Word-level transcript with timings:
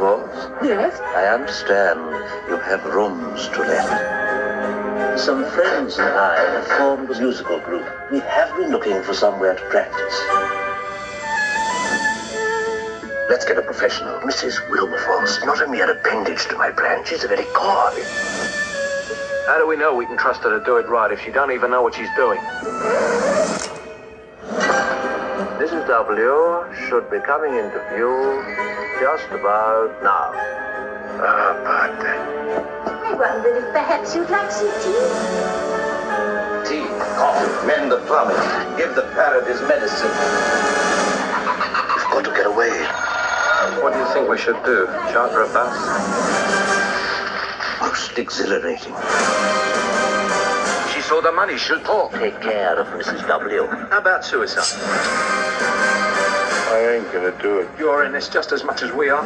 Wilberforce? 0.00 0.50
Yes? 0.62 1.00
I 1.00 1.26
understand 1.26 2.00
you 2.48 2.56
have 2.58 2.84
rooms 2.84 3.48
to 3.48 3.60
let. 3.60 5.18
Some 5.18 5.44
friends 5.50 5.98
and 5.98 6.08
I 6.08 6.36
have 6.36 6.66
formed 6.78 7.10
a 7.10 7.20
musical 7.20 7.60
group. 7.60 7.86
We 8.10 8.18
have 8.20 8.56
been 8.56 8.70
looking 8.70 9.02
for 9.02 9.14
somewhere 9.14 9.54
to 9.54 9.62
practice. 9.70 10.20
Let's 13.30 13.44
get 13.44 13.58
a 13.58 13.62
professional. 13.62 14.18
Mrs. 14.20 14.68
Wilberforce, 14.70 15.44
not 15.44 15.62
a 15.62 15.68
mere 15.68 15.90
appendage 15.90 16.46
to 16.48 16.56
my 16.56 16.70
plan. 16.70 17.04
She's 17.04 17.24
a 17.24 17.28
very 17.28 17.44
core. 17.46 17.92
How 19.46 19.58
do 19.58 19.66
we 19.66 19.76
know 19.76 19.94
we 19.94 20.06
can 20.06 20.16
trust 20.16 20.42
her 20.42 20.58
to 20.58 20.64
do 20.64 20.76
it 20.78 20.88
right 20.88 21.12
if 21.12 21.20
she 21.20 21.30
don't 21.30 21.52
even 21.52 21.70
know 21.70 21.82
what 21.82 21.94
she's 21.94 22.08
doing? 22.16 22.40
Mrs. 25.60 25.86
W 25.86 26.64
should 26.88 27.10
be 27.10 27.20
coming 27.20 27.54
into 27.56 27.78
view 27.94 28.83
just 29.00 29.26
about 29.30 29.90
now. 30.02 30.30
Ah, 31.18 31.54
but 31.98 32.06
I 33.04 33.14
wonder 33.14 33.56
if 33.56 33.72
perhaps 33.72 34.14
you'd 34.14 34.30
like 34.30 34.50
some 34.50 34.70
tea. 34.82 34.94
tea, 36.68 36.86
coffee, 37.18 37.66
mend 37.66 37.90
the 37.90 37.98
plumbing, 38.06 38.36
give 38.76 38.94
the 38.94 39.02
parrot 39.14 39.46
his 39.46 39.60
medicine. 39.62 40.10
We've 41.94 42.10
got 42.12 42.24
to 42.24 42.30
get 42.30 42.46
away. 42.46 42.70
What 43.82 43.92
do 43.92 43.98
you 43.98 44.06
think 44.12 44.28
we 44.28 44.38
should 44.38 44.62
do? 44.64 44.86
Charter 45.12 45.42
a 45.42 45.48
bus? 45.48 45.74
Most 47.80 48.18
exhilarating. 48.18 48.94
She 50.92 51.00
saw 51.00 51.20
the 51.20 51.32
money, 51.32 51.58
she'll 51.58 51.80
talk. 51.80 52.12
Take 52.12 52.40
care 52.40 52.78
of 52.78 52.86
Mrs. 52.88 53.26
W. 53.26 53.66
How 53.66 53.98
about 53.98 54.24
suicide? 54.24 55.93
I 56.74 56.96
ain't 56.96 57.12
gonna 57.12 57.30
do 57.40 57.60
it. 57.60 57.68
You're 57.78 58.04
in 58.04 58.10
this 58.10 58.28
just 58.28 58.50
as 58.50 58.64
much 58.64 58.82
as 58.82 58.90
we 58.90 59.08
are. 59.08 59.24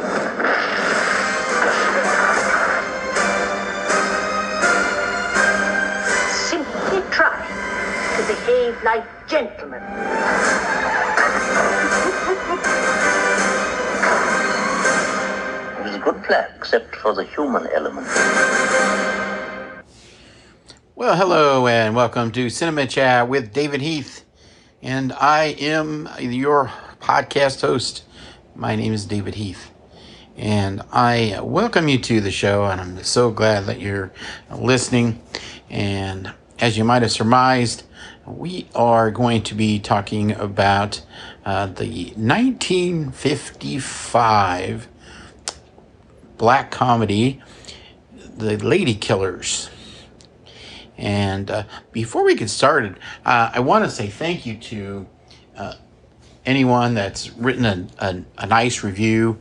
Simply 6.29 7.01
try 7.09 7.41
to 8.17 8.21
behave 8.27 8.77
like 8.83 9.27
gentlemen. 9.27 9.81
It 15.73 15.83
was 15.83 15.95
a 15.95 15.99
good 16.03 16.23
plan, 16.25 16.51
except 16.55 16.95
for 16.97 17.15
the 17.15 17.23
human 17.23 17.65
element. 17.73 18.05
Well, 20.93 21.15
hello 21.15 21.65
and 21.65 21.95
welcome 21.95 22.31
to 22.33 22.47
Cinema 22.51 22.85
Chat 22.85 23.27
with 23.27 23.51
David 23.51 23.81
Heath. 23.81 24.23
And 24.83 25.11
I 25.13 25.55
am 25.59 26.07
your 26.19 26.71
podcast 26.99 27.61
host. 27.61 28.03
My 28.55 28.75
name 28.75 28.93
is 28.93 29.05
David 29.05 29.35
Heath. 29.35 29.71
And 30.35 30.81
I 30.91 31.39
welcome 31.41 31.87
you 31.87 31.97
to 31.99 32.19
the 32.21 32.31
show, 32.31 32.65
and 32.65 32.79
I'm 32.79 33.03
so 33.03 33.31
glad 33.31 33.65
that 33.65 33.79
you're 33.79 34.11
listening. 34.55 35.21
And 35.69 36.31
as 36.59 36.77
you 36.77 36.83
might 36.83 37.01
have 37.01 37.11
surmised, 37.11 37.81
we 38.25 38.67
are 38.75 39.09
going 39.11 39.43
to 39.43 39.55
be 39.55 39.79
talking 39.79 40.33
about 40.33 41.01
uh, 41.45 41.67
the 41.67 42.13
1955 42.15 44.87
black 46.37 46.71
comedy, 46.71 47.41
The 48.37 48.57
Lady 48.57 48.95
Killers. 48.95 49.69
And 50.97 51.49
uh, 51.49 51.63
before 51.91 52.23
we 52.23 52.35
get 52.35 52.49
started, 52.49 52.99
uh, 53.25 53.51
I 53.53 53.59
want 53.61 53.85
to 53.85 53.91
say 53.91 54.07
thank 54.07 54.45
you 54.45 54.57
to 54.57 55.07
uh, 55.57 55.73
anyone 56.49 56.95
that's 56.95 57.29
written 57.33 57.65
a, 57.65 57.87
a, 57.99 58.23
a 58.39 58.45
nice 58.47 58.83
review 58.83 59.37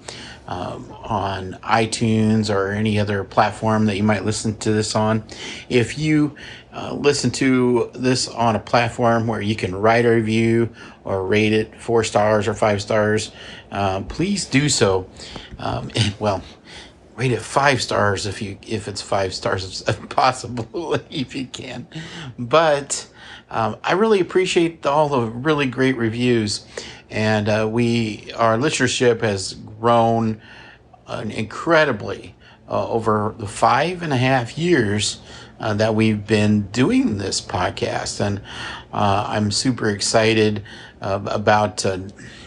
um, 0.47 0.91
on 1.05 1.53
iTunes 1.62 2.55
or 2.55 2.70
any 2.70 2.98
other 2.98 3.25
platform 3.25 3.87
that 3.87 3.97
you 3.97 4.03
might 4.03 4.25
listen 4.25 4.56
to 4.59 4.72
this 4.72 4.94
on. 4.94 5.25
If 5.69 5.99
you 5.99 6.37
uh, 6.72 6.94
listen 6.94 7.31
to 7.33 7.91
this 7.94 8.28
on 8.28 8.56
a 8.56 8.60
platform 8.60 9.27
where 9.27 9.41
you 9.41 9.56
can 9.56 9.75
write 9.75 10.05
a 10.05 10.10
review 10.10 10.71
or 11.05 11.27
rate 11.27 11.53
it 11.53 11.81
four 11.81 12.05
stars 12.05 12.47
or 12.47 12.55
five 12.55 12.83
stars, 12.83 13.33
uh, 13.71 14.03
please 14.03 14.44
do 14.44 14.69
so. 14.69 15.09
Um, 15.59 15.91
well, 16.19 16.43
rate 17.16 17.33
it 17.33 17.43
five 17.43 17.83
stars 17.83 18.27
if 18.27 18.41
you 18.41 18.56
if 18.66 18.87
it's 18.87 19.03
five 19.03 19.34
stars 19.34 19.83
possible 20.09 20.94
if 21.10 21.34
you 21.34 21.47
can 21.47 21.84
but 22.38 23.09
um, 23.50 23.77
i 23.83 23.93
really 23.93 24.21
appreciate 24.21 24.87
all 24.87 25.09
the 25.09 25.22
really 25.22 25.66
great 25.66 25.97
reviews 25.97 26.65
and 27.11 27.49
uh, 27.49 27.69
we 27.71 28.33
our 28.37 28.59
listenership 28.59 29.23
has 29.23 29.55
grown 29.55 30.41
uh, 31.07 31.25
incredibly 31.27 32.35
uh, 32.69 32.89
over 32.89 33.35
the 33.39 33.47
five 33.47 34.03
and 34.03 34.13
a 34.13 34.17
half 34.17 34.59
years 34.59 35.21
uh, 35.61 35.75
that 35.75 35.95
we've 35.95 36.27
been 36.27 36.63
doing 36.69 37.19
this 37.19 37.41
podcast 37.41 38.21
and 38.21 38.41
uh, 38.93 39.25
i'm 39.29 39.51
super 39.51 39.89
excited 39.89 40.63
about 41.01 41.85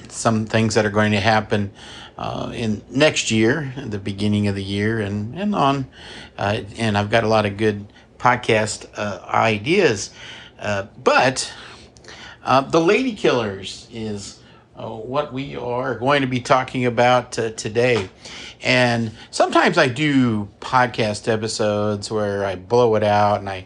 some 0.09 0.45
things 0.45 0.75
that 0.75 0.85
are 0.85 0.91
going 0.91 1.13
to 1.13 1.19
happen 1.19 1.71
in 2.53 2.83
next 2.89 3.31
year, 3.31 3.73
the 3.77 3.97
beginning 3.97 4.47
of 4.47 4.55
the 4.55 4.63
year, 4.63 4.99
and 4.99 5.39
and 5.39 5.55
on. 5.55 5.87
And 6.37 6.97
I've 6.97 7.09
got 7.09 7.23
a 7.23 7.29
lot 7.29 7.45
of 7.45 7.55
good 7.55 7.91
podcast 8.19 8.93
ideas, 9.25 10.09
but 10.59 11.51
the 12.43 12.81
Lady 12.81 13.15
Killers 13.15 13.87
is 13.89 14.40
uh, 14.81 14.89
what 14.89 15.31
we 15.31 15.55
are 15.55 15.95
going 15.95 16.21
to 16.21 16.27
be 16.27 16.39
talking 16.39 16.85
about 16.85 17.33
today. 17.33 18.09
And 18.63 19.11
sometimes 19.29 19.77
I 19.77 19.87
do 19.87 20.49
podcast 20.59 21.27
episodes 21.27 22.09
where 22.09 22.45
I 22.45 22.55
blow 22.55 22.95
it 22.95 23.03
out 23.03 23.39
and 23.39 23.49
I 23.49 23.65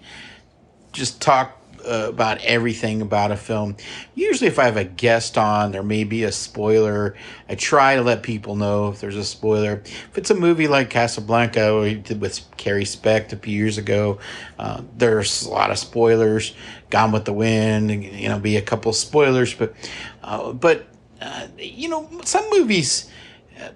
just 0.91 1.21
talk 1.21 1.61
uh, 1.85 2.07
about 2.09 2.41
everything 2.41 3.01
about 3.01 3.31
a 3.31 3.37
film. 3.37 3.75
Usually, 4.15 4.47
if 4.47 4.57
I 4.57 4.65
have 4.65 4.77
a 4.77 4.83
guest 4.83 5.37
on, 5.37 5.71
there 5.71 5.83
may 5.83 6.03
be 6.03 6.23
a 6.23 6.31
spoiler. 6.31 7.15
I 7.47 7.55
try 7.55 7.95
to 7.95 8.01
let 8.01 8.23
people 8.23 8.55
know 8.55 8.89
if 8.89 8.99
there's 8.99 9.15
a 9.15 9.23
spoiler. 9.23 9.83
If 9.83 10.17
it's 10.17 10.31
a 10.31 10.35
movie 10.35 10.67
like 10.67 10.89
Casablanca, 10.89 11.79
we 11.79 11.95
did 11.95 12.19
with 12.19 12.43
Carrie 12.57 12.85
Specht 12.85 13.33
a 13.33 13.37
few 13.37 13.55
years 13.55 13.77
ago, 13.77 14.19
uh, 14.57 14.81
there's 14.97 15.45
a 15.45 15.49
lot 15.49 15.69
of 15.69 15.77
spoilers. 15.77 16.55
Gone 16.89 17.11
with 17.11 17.25
the 17.25 17.33
Wind, 17.33 18.03
you 18.03 18.29
know, 18.29 18.39
be 18.39 18.57
a 18.57 18.61
couple 18.61 18.91
spoilers, 18.93 19.53
but 19.53 19.75
uh, 20.23 20.53
but 20.53 20.87
uh, 21.21 21.47
you 21.57 21.89
know, 21.89 22.09
some 22.23 22.49
movies 22.51 23.09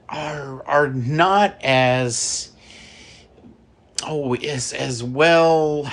are 0.08 0.64
are 0.66 0.90
not 0.90 1.56
as 1.64 2.52
oh 4.06 4.34
as 4.36 4.74
as 4.74 5.04
well 5.04 5.90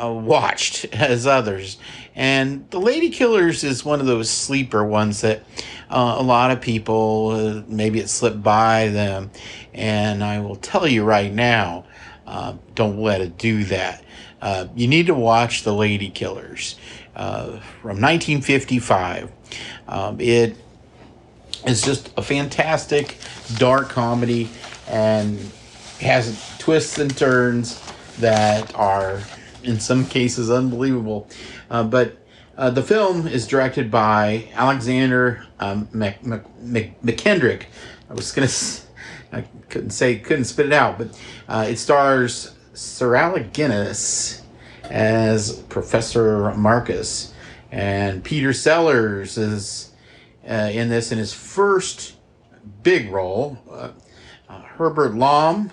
uh, 0.00 0.12
watched 0.12 0.84
as 0.92 1.26
others. 1.26 1.78
And 2.14 2.68
The 2.70 2.80
Lady 2.80 3.10
Killers 3.10 3.62
is 3.64 3.84
one 3.84 4.00
of 4.00 4.06
those 4.06 4.30
sleeper 4.30 4.84
ones 4.84 5.20
that 5.20 5.42
uh, 5.90 6.16
a 6.18 6.22
lot 6.22 6.50
of 6.50 6.60
people, 6.60 7.28
uh, 7.30 7.62
maybe 7.68 8.00
it 8.00 8.08
slipped 8.08 8.42
by 8.42 8.88
them. 8.88 9.30
And 9.74 10.24
I 10.24 10.40
will 10.40 10.56
tell 10.56 10.86
you 10.86 11.04
right 11.04 11.32
now, 11.32 11.84
uh, 12.26 12.54
don't 12.74 13.00
let 13.00 13.20
it 13.20 13.36
do 13.38 13.64
that. 13.64 14.02
Uh, 14.40 14.66
you 14.74 14.86
need 14.86 15.06
to 15.06 15.14
watch 15.14 15.62
The 15.62 15.74
Lady 15.74 16.10
Killers 16.10 16.76
uh, 17.14 17.60
from 17.80 18.00
1955. 18.00 19.30
Um, 19.88 20.20
it 20.20 20.56
is 21.66 21.82
just 21.82 22.10
a 22.16 22.22
fantastic 22.22 23.18
dark 23.56 23.88
comedy 23.88 24.48
and 24.88 25.38
has 26.00 26.56
twists 26.58 26.98
and 26.98 27.16
turns 27.16 27.82
that 28.18 28.74
are 28.74 29.20
in 29.62 29.80
some 29.80 30.06
cases 30.06 30.50
unbelievable. 30.50 31.28
Uh, 31.70 31.82
but 31.82 32.16
uh, 32.56 32.70
the 32.70 32.82
film 32.82 33.26
is 33.26 33.46
directed 33.46 33.90
by 33.90 34.48
Alexander 34.54 35.46
um, 35.60 35.88
Mc, 35.92 36.24
Mc, 36.24 36.42
Mc, 36.60 37.02
Mackendrick. 37.02 37.64
I 38.08 38.14
was 38.14 38.32
gonna, 38.32 38.48
I 39.32 39.44
couldn't 39.68 39.90
say, 39.90 40.18
couldn't 40.18 40.44
spit 40.44 40.66
it 40.66 40.72
out, 40.72 40.98
but 40.98 41.20
uh, 41.48 41.66
it 41.68 41.76
stars 41.76 42.54
Sir 42.72 43.14
Alec 43.16 43.52
Guinness 43.52 44.42
as 44.84 45.60
Professor 45.62 46.54
Marcus, 46.54 47.34
and 47.70 48.22
Peter 48.22 48.52
Sellers 48.52 49.38
is 49.38 49.92
uh, 50.48 50.70
in 50.72 50.88
this 50.88 51.12
in 51.12 51.18
his 51.18 51.32
first 51.32 52.16
big 52.82 53.10
role. 53.10 53.58
Uh, 53.70 53.90
uh, 54.48 54.60
Herbert 54.62 55.14
Lom. 55.14 55.70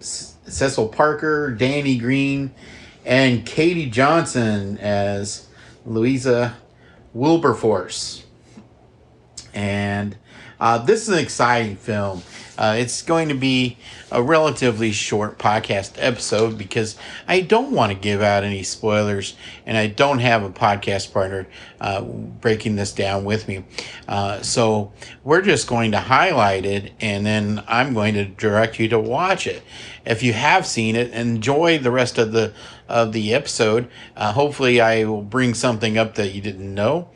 Cecil 0.00 0.88
Parker, 0.88 1.50
Danny 1.50 1.96
Green, 1.98 2.52
and 3.04 3.44
Katie 3.46 3.88
Johnson 3.88 4.78
as 4.78 5.48
Louisa 5.86 6.56
Wilberforce. 7.14 8.24
And 9.54 10.16
uh, 10.60 10.78
this 10.78 11.02
is 11.02 11.08
an 11.08 11.18
exciting 11.18 11.76
film. 11.76 12.22
Uh, 12.60 12.74
it's 12.74 13.00
going 13.00 13.30
to 13.30 13.34
be 13.34 13.78
a 14.12 14.22
relatively 14.22 14.92
short 14.92 15.38
podcast 15.38 15.94
episode 15.96 16.58
because 16.58 16.94
I 17.26 17.40
don't 17.40 17.72
want 17.72 17.90
to 17.90 17.98
give 17.98 18.20
out 18.20 18.44
any 18.44 18.62
spoilers 18.64 19.34
and 19.64 19.78
I 19.78 19.86
don't 19.86 20.18
have 20.18 20.42
a 20.42 20.50
podcast 20.50 21.10
partner 21.10 21.46
uh, 21.80 22.02
breaking 22.02 22.76
this 22.76 22.92
down 22.92 23.24
with 23.24 23.48
me. 23.48 23.64
Uh, 24.06 24.42
so 24.42 24.92
we're 25.24 25.40
just 25.40 25.68
going 25.68 25.92
to 25.92 26.00
highlight 26.00 26.66
it 26.66 26.92
and 27.00 27.24
then 27.24 27.64
I'm 27.66 27.94
going 27.94 28.12
to 28.12 28.26
direct 28.26 28.78
you 28.78 28.88
to 28.90 29.00
watch 29.00 29.46
it. 29.46 29.62
If 30.04 30.22
you 30.22 30.34
have 30.34 30.66
seen 30.66 30.96
it, 30.96 31.12
enjoy 31.12 31.78
the 31.78 31.90
rest 31.90 32.18
of 32.18 32.32
the 32.32 32.52
of 32.90 33.12
the 33.12 33.32
episode. 33.32 33.88
Uh, 34.16 34.32
hopefully, 34.32 34.80
I 34.80 35.04
will 35.04 35.22
bring 35.22 35.54
something 35.54 35.96
up 35.96 36.16
that 36.16 36.34
you 36.34 36.40
didn't 36.40 36.74
know. 36.74 37.08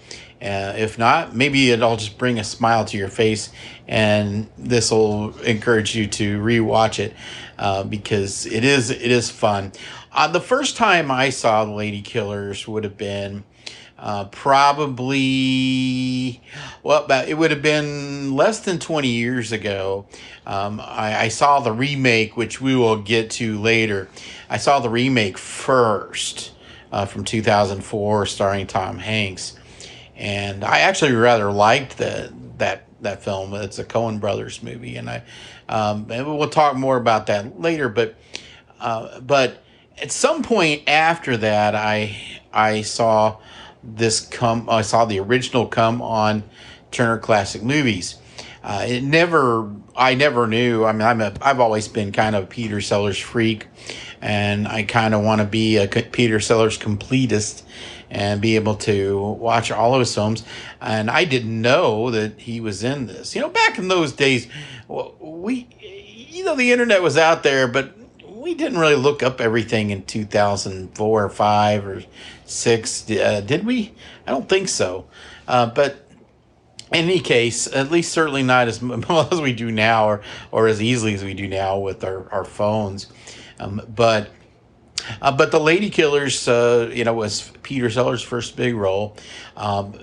Uh, 0.44 0.75
if 0.76 0.99
not, 0.99 1.35
maybe 1.35 1.70
it'll 1.70 1.96
just 1.96 2.19
bring 2.19 2.38
a 2.38 2.44
smile 2.44 2.85
to 2.85 2.99
your 2.99 3.08
face, 3.08 3.49
and 3.88 4.46
this 4.58 4.91
will 4.91 5.35
encourage 5.38 5.96
you 5.96 6.06
to 6.06 6.38
rewatch 6.38 6.99
it 6.99 7.14
uh, 7.58 7.82
because 7.82 8.44
it 8.44 8.62
is 8.62 8.91
it 8.91 9.11
is 9.11 9.31
fun. 9.31 9.73
Uh, 10.12 10.29
the 10.29 10.41
first 10.41 10.76
time 10.76 11.11
I 11.11 11.31
saw 11.31 11.64
the 11.64 11.73
Lady 11.73 12.02
Killers 12.02 12.69
would 12.69 12.85
have 12.85 12.99
been 12.99 13.44
uh, 13.99 14.26
probably 14.26 14.82
well, 16.82 17.06
it 17.26 17.38
would 17.38 17.50
have 17.50 17.62
been 17.62 18.35
less 18.35 18.61
than 18.61 18.79
twenty 18.79 19.08
years 19.08 19.50
ago. 19.50 20.05
Um, 20.46 20.79
I, 20.79 21.20
I 21.20 21.29
saw 21.29 21.61
the 21.61 21.73
remake, 21.73 22.37
which 22.37 22.61
we 22.61 22.76
will 22.76 23.00
get 23.00 23.31
to 23.31 23.58
later. 23.58 24.11
I 24.50 24.58
saw 24.58 24.79
the 24.81 24.91
remake 24.91 25.38
first 25.38 26.52
uh, 26.93 27.06
from 27.06 27.25
2004, 27.25 28.26
starring 28.26 28.67
Tom 28.67 28.99
Hanks 28.99 29.56
and 30.16 30.64
I 30.64 30.81
actually 30.81 31.12
rather 31.12 31.50
liked 31.50 31.99
the 31.99 32.32
that 32.58 32.87
that 33.00 33.22
film. 33.22 33.55
It's 33.55 33.78
a 33.78 33.84
Coen 33.84 34.20
Brothers 34.20 34.62
movie, 34.62 34.96
and 34.96 35.08
I 35.08 35.22
um, 35.69 36.11
and 36.11 36.26
we'll 36.26 36.49
talk 36.49 36.76
more 36.76 36.96
about 36.96 37.26
that 37.26 37.61
later. 37.61 37.88
But 37.88 38.14
uh, 38.81 39.20
but 39.20 39.62
at 40.00 40.12
some 40.12 40.43
point 40.43 40.88
after 40.88 41.37
that, 41.38 41.75
I 41.75 42.16
I 42.52 42.82
saw 42.82 43.38
this 43.82 44.20
come. 44.20 44.69
I 44.69 44.82
saw 44.82 45.05
the 45.05 45.20
original 45.20 45.66
come 45.66 46.02
on 46.02 46.44
Turner 46.90 47.19
Classic 47.19 47.62
Movies. 47.62 48.17
Uh, 48.64 48.87
it 48.88 49.02
never, 49.02 49.70
I 49.94 50.14
never 50.14 50.46
knew. 50.46 50.87
I 50.87 50.93
mean, 50.93 51.02
I'm 51.02 51.20
a, 51.20 51.34
I've 51.43 51.61
always 51.61 51.87
been 51.87 52.12
kind 52.12 52.34
of 52.34 52.44
a 52.44 52.46
Peter 52.46 52.81
Sellers 52.81 53.19
freak, 53.19 53.69
and 54.22 54.66
I 54.66 54.84
kind 54.84 55.12
of 55.12 55.22
want 55.22 55.43
to 55.43 55.46
be 55.46 55.76
a 55.76 55.87
Peter 55.87 56.40
Sellers 56.40 56.78
completist 56.78 57.62
and 58.11 58.40
be 58.40 58.56
able 58.56 58.76
to 58.76 59.19
watch 59.38 59.70
all 59.70 59.93
of 59.93 60.00
his 60.00 60.14
films. 60.14 60.44
And 60.81 61.11
I 61.11 61.25
didn't 61.25 61.61
know 61.61 62.11
that 62.11 62.40
he 62.40 62.58
was 62.61 62.82
in 62.82 63.06
this. 63.06 63.34
You 63.34 63.43
know, 63.43 63.50
back 63.50 63.78
in 63.78 63.88
those 63.88 64.12
days, 64.12 64.49
we, 64.88 65.69
you 66.31 66.44
know, 66.44 66.56
the 66.56 66.72
internet 66.72 67.02
was 67.02 67.19
out 67.19 67.43
there, 67.43 67.69
but 67.69 67.93
we 68.26 68.55
didn't 68.55 68.78
really 68.78 68.96
look 68.96 69.22
up 69.22 69.43
everything 69.43 69.90
in 69.90 70.05
2004 70.05 71.25
or 71.25 71.28
5 71.28 71.87
or 71.87 72.02
6. 72.46 73.10
Uh, 73.10 73.43
did 73.44 73.67
we? 73.67 73.93
I 74.26 74.31
don't 74.31 74.49
think 74.49 74.69
so. 74.69 75.06
Uh, 75.46 75.67
but 75.67 76.04
in 76.92 77.04
any 77.04 77.20
case, 77.20 77.66
at 77.66 77.90
least 77.90 78.12
certainly 78.12 78.42
not 78.42 78.69
as 78.69 78.82
well 78.82 79.28
as 79.31 79.40
we 79.40 79.52
do 79.52 79.70
now 79.70 80.06
or, 80.06 80.22
or 80.50 80.69
as 80.69 80.82
easily 80.82 81.14
as 81.14 81.25
we 81.25 81.34
do 81.34 81.48
now 81.48 81.78
with 81.78 82.04
our, 82.04 82.31
our 82.32 82.44
phones. 82.44 83.08
Um, 83.58 83.82
but 83.94 84.31
uh, 85.20 85.32
but 85.32 85.50
the 85.50 85.60
Lady 85.60 85.90
Killers, 85.90 86.48
uh, 86.48 86.90
you 86.92 87.04
know, 87.04 87.12
was 87.12 87.52
Peter 87.62 87.90
Sellers' 87.90 88.22
first 88.22 88.56
big 88.56 88.75
role. 88.75 89.16
Um, 89.56 89.98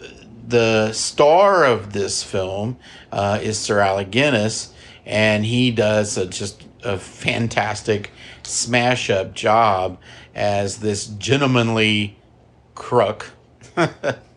the 0.48 0.92
star 0.94 1.66
of 1.66 1.94
this 1.94 2.24
film 2.24 2.78
uh, 3.12 3.40
is 3.42 3.58
Sir 3.58 3.80
Alec 3.80 4.12
Guinness, 4.12 4.74
and 5.06 5.46
he 5.46 5.72
does 5.72 6.18
a, 6.18 6.28
just 6.28 6.66
a 6.84 6.98
fantastic 6.98 8.12
smash 8.44 9.10
up 9.10 9.34
job 9.34 9.98
as 10.36 10.80
this 10.80 11.08
gentlemanly 11.08 12.18
crook. 12.76 13.32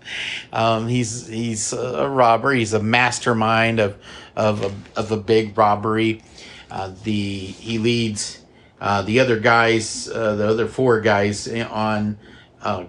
um, 0.53 0.89
he's 0.89 1.27
he's 1.27 1.73
a 1.73 2.09
robber. 2.09 2.53
He's 2.53 2.73
a 2.73 2.83
mastermind 2.83 3.81
of 3.81 3.97
of 4.37 4.65
a, 4.65 5.01
of 5.01 5.13
a 5.13 5.17
big 5.17 5.57
robbery. 5.57 6.23
Uh, 6.71 6.93
the 7.05 7.13
he 7.13 7.79
leads 7.79 8.41
uh, 8.81 9.03
the 9.03 9.21
other 9.21 9.39
guys, 9.39 10.09
uh, 10.09 10.35
the 10.37 10.49
other 10.49 10.67
four 10.67 11.01
guys 11.01 11.49
on 11.49 12.19
uh, 12.63 12.85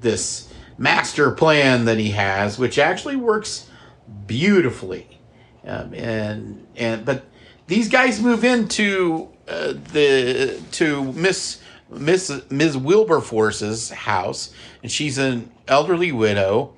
this 0.00 0.52
master 0.76 1.30
plan 1.30 1.84
that 1.84 1.98
he 1.98 2.10
has, 2.10 2.58
which 2.58 2.78
actually 2.78 3.16
works 3.16 3.68
beautifully. 4.26 5.20
Um, 5.64 5.94
and 5.94 6.66
and 6.76 7.04
but 7.04 7.24
these 7.66 7.88
guys 7.88 8.20
move 8.20 8.44
into 8.44 9.28
uh, 9.46 9.74
the 9.92 10.60
to 10.72 11.12
Miss 11.12 11.60
Miss 11.90 12.30
Ms. 12.50 12.76
Wilberforce's 12.76 13.90
house, 13.90 14.52
and 14.82 14.90
she's 14.90 15.18
an 15.18 15.50
elderly 15.66 16.12
widow, 16.12 16.74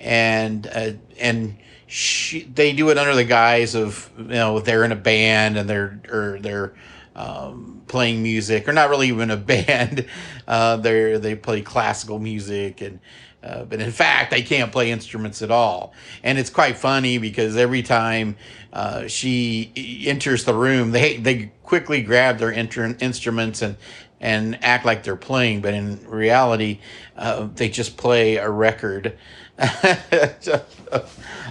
and 0.00 0.66
uh, 0.66 0.92
and 1.18 1.56
she 1.86 2.42
they 2.42 2.72
do 2.72 2.88
it 2.90 2.98
under 2.98 3.14
the 3.14 3.24
guise 3.24 3.74
of 3.74 4.10
you 4.18 4.24
know 4.24 4.60
they're 4.60 4.84
in 4.84 4.92
a 4.92 4.96
band 4.96 5.56
and 5.56 5.68
they're 5.68 6.00
or 6.10 6.38
they're 6.40 6.74
um, 7.14 7.82
playing 7.88 8.22
music, 8.22 8.68
or 8.68 8.72
not 8.72 8.90
really 8.90 9.08
even 9.08 9.30
a 9.30 9.36
band. 9.36 10.06
Uh, 10.46 10.76
they 10.76 11.16
they 11.18 11.34
play 11.34 11.62
classical 11.62 12.18
music, 12.18 12.80
and 12.80 13.00
uh, 13.42 13.64
but 13.64 13.80
in 13.80 13.92
fact, 13.92 14.30
they 14.30 14.42
can't 14.42 14.72
play 14.72 14.90
instruments 14.90 15.40
at 15.40 15.50
all. 15.50 15.92
And 16.22 16.38
it's 16.38 16.50
quite 16.50 16.76
funny 16.76 17.18
because 17.18 17.56
every 17.56 17.82
time 17.82 18.36
uh, 18.72 19.06
she 19.06 20.04
enters 20.06 20.44
the 20.44 20.54
room, 20.54 20.90
they 20.90 21.16
they 21.16 21.52
quickly 21.62 22.02
grab 22.02 22.38
their 22.38 22.50
inter- 22.50 22.96
instruments 23.00 23.62
and 23.62 23.76
and 24.20 24.58
act 24.64 24.84
like 24.84 25.02
they're 25.02 25.16
playing, 25.16 25.60
but 25.60 25.74
in 25.74 26.08
reality, 26.08 26.80
uh, 27.16 27.48
they 27.54 27.68
just 27.68 27.96
play 27.96 28.36
a 28.36 28.48
record 28.48 29.16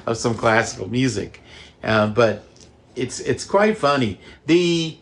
of 0.06 0.18
some 0.18 0.36
classical 0.36 0.90
music. 0.90 1.42
Uh, 1.84 2.08
but 2.08 2.44
it's 2.96 3.20
it's 3.20 3.46
quite 3.46 3.78
funny. 3.78 4.20
The 4.48 4.98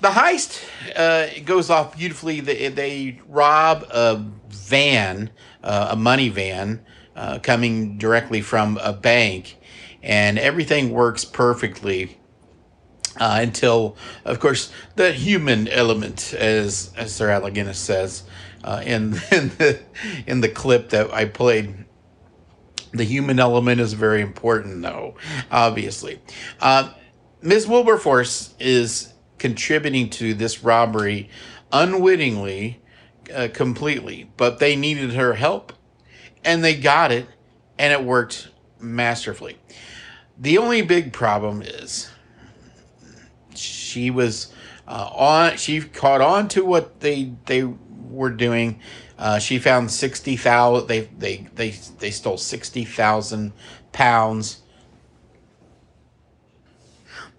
the 0.00 0.08
heist 0.08 0.64
uh, 0.96 1.28
goes 1.44 1.70
off 1.70 1.96
beautifully. 1.96 2.40
They, 2.40 2.68
they 2.68 3.20
rob 3.28 3.84
a 3.90 4.16
van, 4.48 5.30
uh, 5.62 5.88
a 5.92 5.96
money 5.96 6.28
van, 6.28 6.84
uh, 7.14 7.38
coming 7.38 7.98
directly 7.98 8.40
from 8.40 8.78
a 8.82 8.92
bank, 8.92 9.56
and 10.02 10.38
everything 10.38 10.90
works 10.90 11.24
perfectly. 11.24 12.18
Uh, 13.20 13.38
until, 13.42 13.96
of 14.24 14.40
course, 14.40 14.72
the 14.96 15.12
human 15.12 15.68
element, 15.68 16.32
as, 16.32 16.92
as 16.96 17.14
Sir 17.14 17.50
Guinness 17.50 17.78
says 17.78 18.22
uh, 18.64 18.82
in 18.84 19.14
in 19.32 19.48
the 19.58 19.80
in 20.26 20.40
the 20.40 20.48
clip 20.48 20.90
that 20.90 21.12
I 21.12 21.26
played, 21.26 21.84
the 22.92 23.04
human 23.04 23.38
element 23.38 23.80
is 23.80 23.92
very 23.92 24.22
important, 24.22 24.82
though. 24.82 25.16
Obviously, 25.50 26.20
uh, 26.60 26.92
Ms. 27.42 27.66
Wilberforce 27.66 28.54
is 28.58 29.12
contributing 29.38 30.08
to 30.08 30.34
this 30.34 30.62
robbery 30.62 31.28
unwittingly, 31.72 32.80
uh, 33.34 33.48
completely. 33.52 34.30
But 34.36 34.58
they 34.58 34.76
needed 34.76 35.14
her 35.14 35.34
help, 35.34 35.72
and 36.44 36.62
they 36.62 36.76
got 36.76 37.10
it, 37.10 37.26
and 37.78 37.92
it 37.92 38.04
worked 38.04 38.48
masterfully. 38.78 39.58
The 40.38 40.58
only 40.58 40.82
big 40.82 41.12
problem 41.12 41.62
is 41.62 42.08
she 43.92 44.10
was 44.10 44.52
uh, 44.88 45.08
on. 45.12 45.56
She 45.56 45.80
caught 45.80 46.20
on 46.20 46.48
to 46.48 46.64
what 46.64 47.00
they 47.00 47.32
they 47.46 47.64
were 47.64 48.30
doing. 48.30 48.80
Uh, 49.18 49.38
she 49.38 49.58
found 49.58 49.90
sixty 49.90 50.36
thousand. 50.36 50.88
They 50.88 51.00
they 51.18 51.48
they 51.54 51.70
they 51.98 52.10
stole 52.10 52.38
sixty 52.38 52.84
thousand 52.84 53.52
pounds 53.92 54.58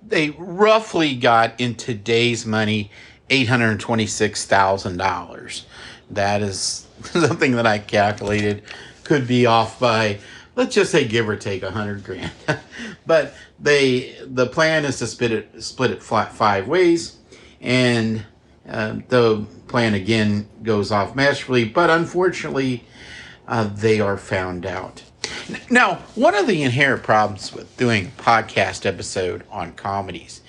they 0.05 0.31
roughly 0.31 1.15
got 1.15 1.57
in 1.59 1.75
today's 1.75 2.45
money 2.45 2.91
$826,000. 3.29 5.63
That 6.11 6.41
is 6.41 6.85
something 7.03 7.53
that 7.53 7.65
I 7.65 7.79
calculated 7.79 8.63
could 9.03 9.25
be 9.27 9.45
off 9.45 9.79
by 9.79 10.19
let's 10.55 10.75
just 10.75 10.91
say 10.91 11.07
give 11.07 11.27
or 11.27 11.35
take 11.35 11.63
a 11.63 11.71
hundred 11.71 12.03
grand. 12.03 12.31
but 13.05 13.33
they 13.63 14.13
the 14.25 14.45
plan 14.45 14.85
is 14.85 14.99
to 14.99 15.07
split 15.07 15.31
it 15.31 15.63
split 15.63 15.91
it 15.91 16.03
five 16.03 16.67
ways, 16.67 17.17
and 17.61 18.25
uh, 18.69 18.97
the 19.07 19.45
plan 19.67 19.93
again 19.93 20.47
goes 20.61 20.91
off 20.91 21.15
masterfully. 21.15 21.63
But 21.65 21.89
unfortunately, 21.89 22.83
uh, 23.47 23.63
they 23.63 23.99
are 23.99 24.17
found 24.17 24.65
out. 24.65 25.01
Now, 25.69 25.95
one 26.15 26.35
of 26.35 26.47
the 26.47 26.61
inherent 26.61 27.03
problems 27.03 27.53
with 27.53 27.75
doing 27.77 28.07
a 28.07 28.21
podcast 28.21 28.85
episode 28.85 29.43
on 29.49 29.71
comedies 29.71 30.41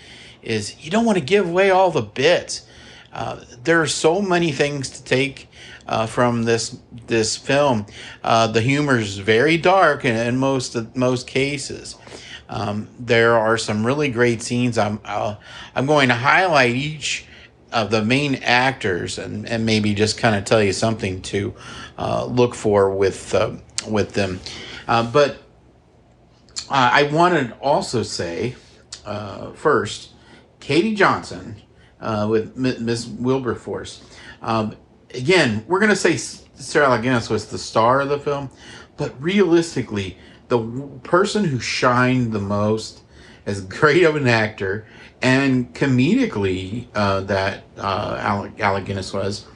is 0.43 0.85
you 0.85 0.91
don't 0.91 1.05
want 1.05 1.17
to 1.17 1.25
give 1.25 1.49
away 1.49 1.71
all 1.71 1.91
the 1.91 2.03
bits. 2.03 2.67
Uh, 3.13 3.45
there 3.63 3.81
are 3.81 3.87
so 3.87 4.21
many 4.21 4.51
things 4.51 4.91
to 4.91 5.05
take 5.05 5.49
uh, 5.87 6.07
from 6.07 6.43
this 6.43 6.79
this 7.07 7.37
film. 7.37 7.87
Uh, 8.25 8.49
the 8.49 8.61
humor 8.61 8.99
is 8.99 9.19
very 9.19 9.57
dark 9.57 10.05
in, 10.05 10.17
in 10.17 10.37
most 10.37 10.77
most 10.97 11.29
cases. 11.29 11.97
Um, 12.49 12.89
there 12.99 13.35
are 13.39 13.57
some 13.57 13.85
really 13.85 14.09
great 14.09 14.43
scenes. 14.43 14.79
I'm 14.79 15.01
i 15.05 15.37
am 15.75 15.87
going 15.87 16.09
to 16.09 16.15
highlight 16.15 16.75
each 16.75 17.27
of 17.73 17.91
the 17.91 18.05
main 18.05 18.37
actors 18.37 19.19
and, 19.19 19.49
and 19.49 19.67
maybe 19.67 19.95
just 19.95 20.19
kind 20.19 20.37
of 20.37 20.45
tell 20.45 20.63
you 20.63 20.73
something 20.73 21.21
to 21.23 21.55
uh, 21.99 22.25
look 22.27 22.55
for 22.55 22.91
with 22.91 23.35
uh, 23.35 23.53
with 23.89 24.13
them. 24.13 24.41
Uh, 24.87 25.11
but 25.11 25.43
I 26.71 27.05
wanted 27.05 27.49
to 27.49 27.55
also 27.57 28.03
say 28.03 28.57
first, 29.55 30.11
Katie 30.61 30.95
Johnson 30.95 31.57
with 32.01 32.57
Miss 32.57 33.07
Wilberforce. 33.07 34.03
Um, 34.43 34.77
again, 35.15 35.65
we're 35.67 35.79
going 35.81 35.91
to 35.91 35.97
say 35.97 36.17
Sarah 36.17 36.91
Allen 36.91 37.23
was 37.31 37.47
the 37.47 37.59
star 37.59 38.01
of 38.01 38.09
the 38.09 38.19
film, 38.19 38.51
but 38.97 39.21
realistically, 39.23 40.19
the 40.49 40.61
person 41.03 41.45
who 41.45 41.59
shined 41.59 42.33
the 42.33 42.41
most 42.41 43.03
as 43.47 43.61
great 43.61 44.05
of 44.05 44.17
an 44.17 44.27
actor 44.27 44.87
and 45.23 45.75
comedically 45.75 46.87
uh, 46.95 47.21
that 47.21 47.65
uh, 47.79 48.51
Alec, 48.59 48.85
Guinness 48.85 49.13
was, 49.13 49.47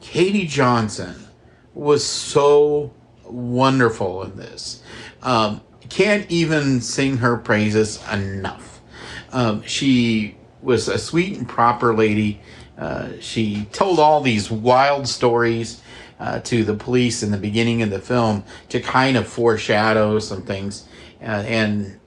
Katie 0.00 0.46
Johnson 0.46 1.14
was 1.74 2.04
so 2.04 2.92
wonderful 3.24 4.22
in 4.22 4.36
this. 4.36 4.82
Um, 5.22 5.60
can't 5.88 6.30
even 6.30 6.80
sing 6.80 7.18
her 7.18 7.36
praises 7.36 8.02
enough. 8.10 8.80
Um, 9.32 9.62
she 9.62 10.36
was 10.62 10.88
a 10.88 10.98
sweet 10.98 11.36
and 11.36 11.48
proper 11.48 11.94
lady. 11.94 12.40
Uh, 12.78 13.10
she 13.20 13.66
told 13.72 13.98
all 13.98 14.20
these 14.20 14.50
wild 14.50 15.06
stories 15.08 15.82
uh, 16.20 16.38
to 16.40 16.62
the 16.62 16.74
police 16.74 17.22
in 17.22 17.30
the 17.30 17.38
beginning 17.38 17.82
of 17.82 17.90
the 17.90 17.98
film 17.98 18.44
to 18.68 18.78
kind 18.78 19.16
of 19.16 19.26
foreshadow 19.26 20.18
some 20.18 20.42
things. 20.42 20.86
Uh, 21.20 21.42
and 21.46 21.98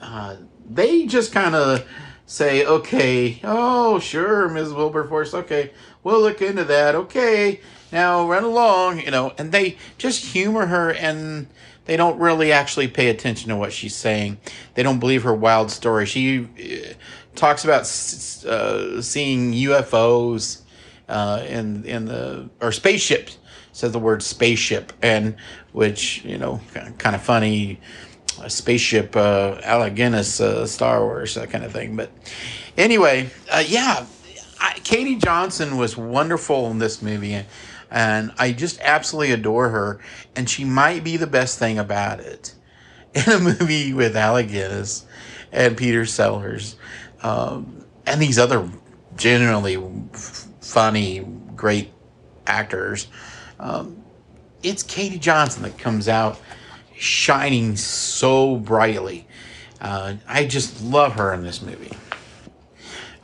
uh, 0.00 0.36
they 0.68 1.06
just 1.06 1.32
kind 1.32 1.54
of 1.54 1.86
say, 2.26 2.64
okay, 2.64 3.40
oh, 3.44 3.98
sure, 3.98 4.48
Ms. 4.48 4.72
Wilberforce, 4.72 5.34
okay, 5.34 5.70
we'll 6.02 6.20
look 6.20 6.42
into 6.42 6.64
that, 6.64 6.94
okay, 6.94 7.60
now 7.92 8.28
run 8.28 8.44
along, 8.44 9.00
you 9.00 9.10
know, 9.10 9.32
and 9.38 9.52
they 9.52 9.76
just 9.98 10.24
humor 10.32 10.66
her 10.66 10.92
and 10.92 11.46
they 11.84 11.96
don't 11.96 12.18
really 12.18 12.52
actually 12.52 12.88
pay 12.88 13.08
attention 13.08 13.48
to 13.48 13.56
what 13.56 13.72
she's 13.72 13.94
saying. 13.96 14.38
They 14.74 14.82
don't 14.82 14.98
believe 14.98 15.22
her 15.22 15.34
wild 15.34 15.70
story. 15.70 16.04
She 16.04 16.44
uh, 16.44 16.94
talks 17.34 17.64
about 17.64 17.82
uh, 18.46 19.00
seeing 19.00 19.54
UFOs 19.54 20.62
uh, 21.08 21.42
in 21.48 21.86
in 21.86 22.04
the 22.04 22.50
or 22.60 22.72
spaceships 22.72 23.38
says 23.78 23.92
the 23.92 23.98
word 24.00 24.24
spaceship, 24.24 24.92
and 25.02 25.36
which 25.70 26.24
you 26.24 26.36
know, 26.36 26.60
kind 26.98 27.14
of 27.14 27.22
funny. 27.22 27.80
A 28.40 28.50
spaceship, 28.50 29.16
uh, 29.16 29.60
uh, 29.64 30.66
Star 30.66 31.04
Wars, 31.04 31.34
that 31.34 31.50
kind 31.50 31.64
of 31.64 31.72
thing. 31.72 31.96
But 31.96 32.12
anyway, 32.76 33.30
uh, 33.50 33.64
yeah, 33.66 34.06
I, 34.60 34.78
Katie 34.84 35.16
Johnson 35.16 35.76
was 35.76 35.96
wonderful 35.96 36.70
in 36.70 36.78
this 36.78 37.02
movie, 37.02 37.44
and 37.90 38.32
I 38.38 38.52
just 38.52 38.80
absolutely 38.80 39.32
adore 39.32 39.70
her. 39.70 40.00
And 40.36 40.48
she 40.48 40.64
might 40.64 41.02
be 41.02 41.16
the 41.16 41.26
best 41.26 41.58
thing 41.58 41.78
about 41.80 42.20
it 42.20 42.54
in 43.14 43.28
a 43.28 43.40
movie 43.40 43.92
with 43.92 44.16
Alec 44.16 44.48
Guinness 44.48 45.04
and 45.50 45.76
Peter 45.76 46.04
Sellers, 46.04 46.76
um, 47.22 47.84
and 48.06 48.22
these 48.22 48.38
other 48.38 48.68
generally 49.16 49.76
funny, 50.60 51.26
great 51.56 51.90
actors. 52.46 53.08
Um, 53.58 54.02
it's 54.62 54.82
Katie 54.82 55.18
Johnson 55.18 55.62
that 55.62 55.78
comes 55.78 56.08
out 56.08 56.40
shining 56.96 57.76
so 57.76 58.56
brightly. 58.56 59.26
Uh, 59.80 60.14
I 60.26 60.44
just 60.44 60.82
love 60.82 61.14
her 61.14 61.32
in 61.32 61.42
this 61.42 61.62
movie. 61.62 61.92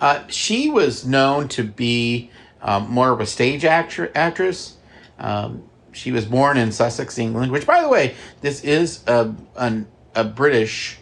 Uh, 0.00 0.26
she 0.28 0.70
was 0.70 1.06
known 1.06 1.48
to 1.48 1.64
be 1.64 2.30
um, 2.62 2.90
more 2.90 3.10
of 3.10 3.20
a 3.20 3.26
stage 3.26 3.64
actor- 3.64 4.12
actress. 4.14 4.76
Um, 5.18 5.64
she 5.92 6.12
was 6.12 6.24
born 6.24 6.56
in 6.56 6.72
Sussex, 6.72 7.18
England, 7.18 7.52
which, 7.52 7.66
by 7.66 7.80
the 7.80 7.88
way, 7.88 8.14
this 8.40 8.62
is 8.64 9.02
a, 9.06 9.32
an, 9.56 9.86
a 10.14 10.24
British 10.24 10.98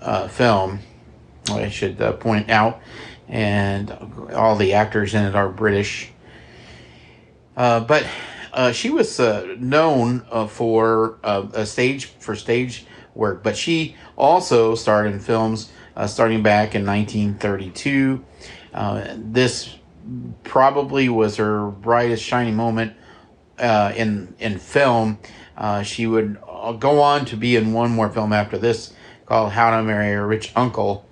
uh, 0.00 0.28
film, 0.28 0.80
I 1.50 1.68
should 1.68 2.00
uh, 2.00 2.12
point 2.12 2.50
out, 2.50 2.80
and 3.28 3.90
all 4.34 4.56
the 4.56 4.74
actors 4.74 5.14
in 5.14 5.24
it 5.24 5.34
are 5.34 5.48
British. 5.48 6.10
Uh, 7.56 7.80
but 7.80 8.06
uh, 8.54 8.70
she 8.72 8.88
was 8.88 9.18
uh, 9.18 9.56
known 9.58 10.24
uh, 10.30 10.46
for 10.46 11.18
uh, 11.24 11.46
a 11.52 11.66
stage 11.66 12.06
for 12.06 12.36
stage 12.36 12.86
work, 13.14 13.42
but 13.42 13.56
she 13.56 13.96
also 14.16 14.76
starred 14.76 15.06
in 15.06 15.18
films 15.18 15.72
uh, 15.96 16.06
starting 16.06 16.42
back 16.42 16.74
in 16.74 16.86
1932. 16.86 18.24
Uh, 18.72 19.14
this 19.16 19.76
probably 20.44 21.08
was 21.08 21.36
her 21.36 21.68
brightest 21.68 22.22
shining 22.22 22.54
moment 22.54 22.94
in 23.58 24.34
in 24.38 24.58
film. 24.58 25.18
she 25.82 26.06
would 26.06 26.38
go 26.78 27.00
on 27.00 27.24
to 27.24 27.36
be 27.36 27.56
in 27.56 27.72
one 27.72 27.90
more 27.90 28.08
film 28.08 28.32
after 28.32 28.56
this 28.56 28.92
called 29.26 29.52
How 29.52 29.76
to 29.76 29.82
Marry 29.82 30.12
a 30.12 30.24
Rich 30.24 30.52
Uncle. 30.54 31.04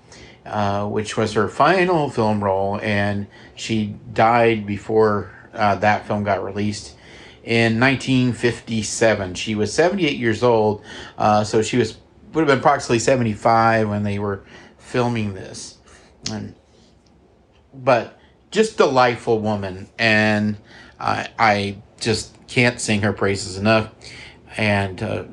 which 0.84 1.16
was 1.16 1.32
her 1.32 1.48
final 1.48 2.08
film 2.08 2.42
role, 2.42 2.78
and 2.80 3.26
she 3.56 3.96
died 4.12 4.64
before 4.64 5.32
that 5.52 6.06
film 6.06 6.22
got 6.22 6.44
released 6.44 6.96
in 7.44 7.80
1957. 7.80 9.34
She 9.34 9.54
was 9.54 9.72
78 9.72 10.16
years 10.16 10.42
old, 10.42 10.82
uh, 11.18 11.44
so 11.44 11.62
she 11.62 11.76
was 11.76 11.96
would 12.32 12.42
have 12.42 12.48
been 12.48 12.58
approximately 12.58 12.98
75 12.98 13.88
when 13.88 14.04
they 14.04 14.18
were 14.18 14.42
filming 14.78 15.34
this. 15.34 15.78
And, 16.30 16.54
but 17.74 18.18
just 18.50 18.76
delightful 18.76 19.38
woman, 19.38 19.88
and 19.98 20.56
I, 20.98 21.28
I 21.38 21.76
just 22.00 22.34
can't 22.46 22.80
sing 22.80 23.02
her 23.02 23.12
praises 23.12 23.56
enough. 23.56 23.90
And 24.56 25.02
uh, 25.02 25.24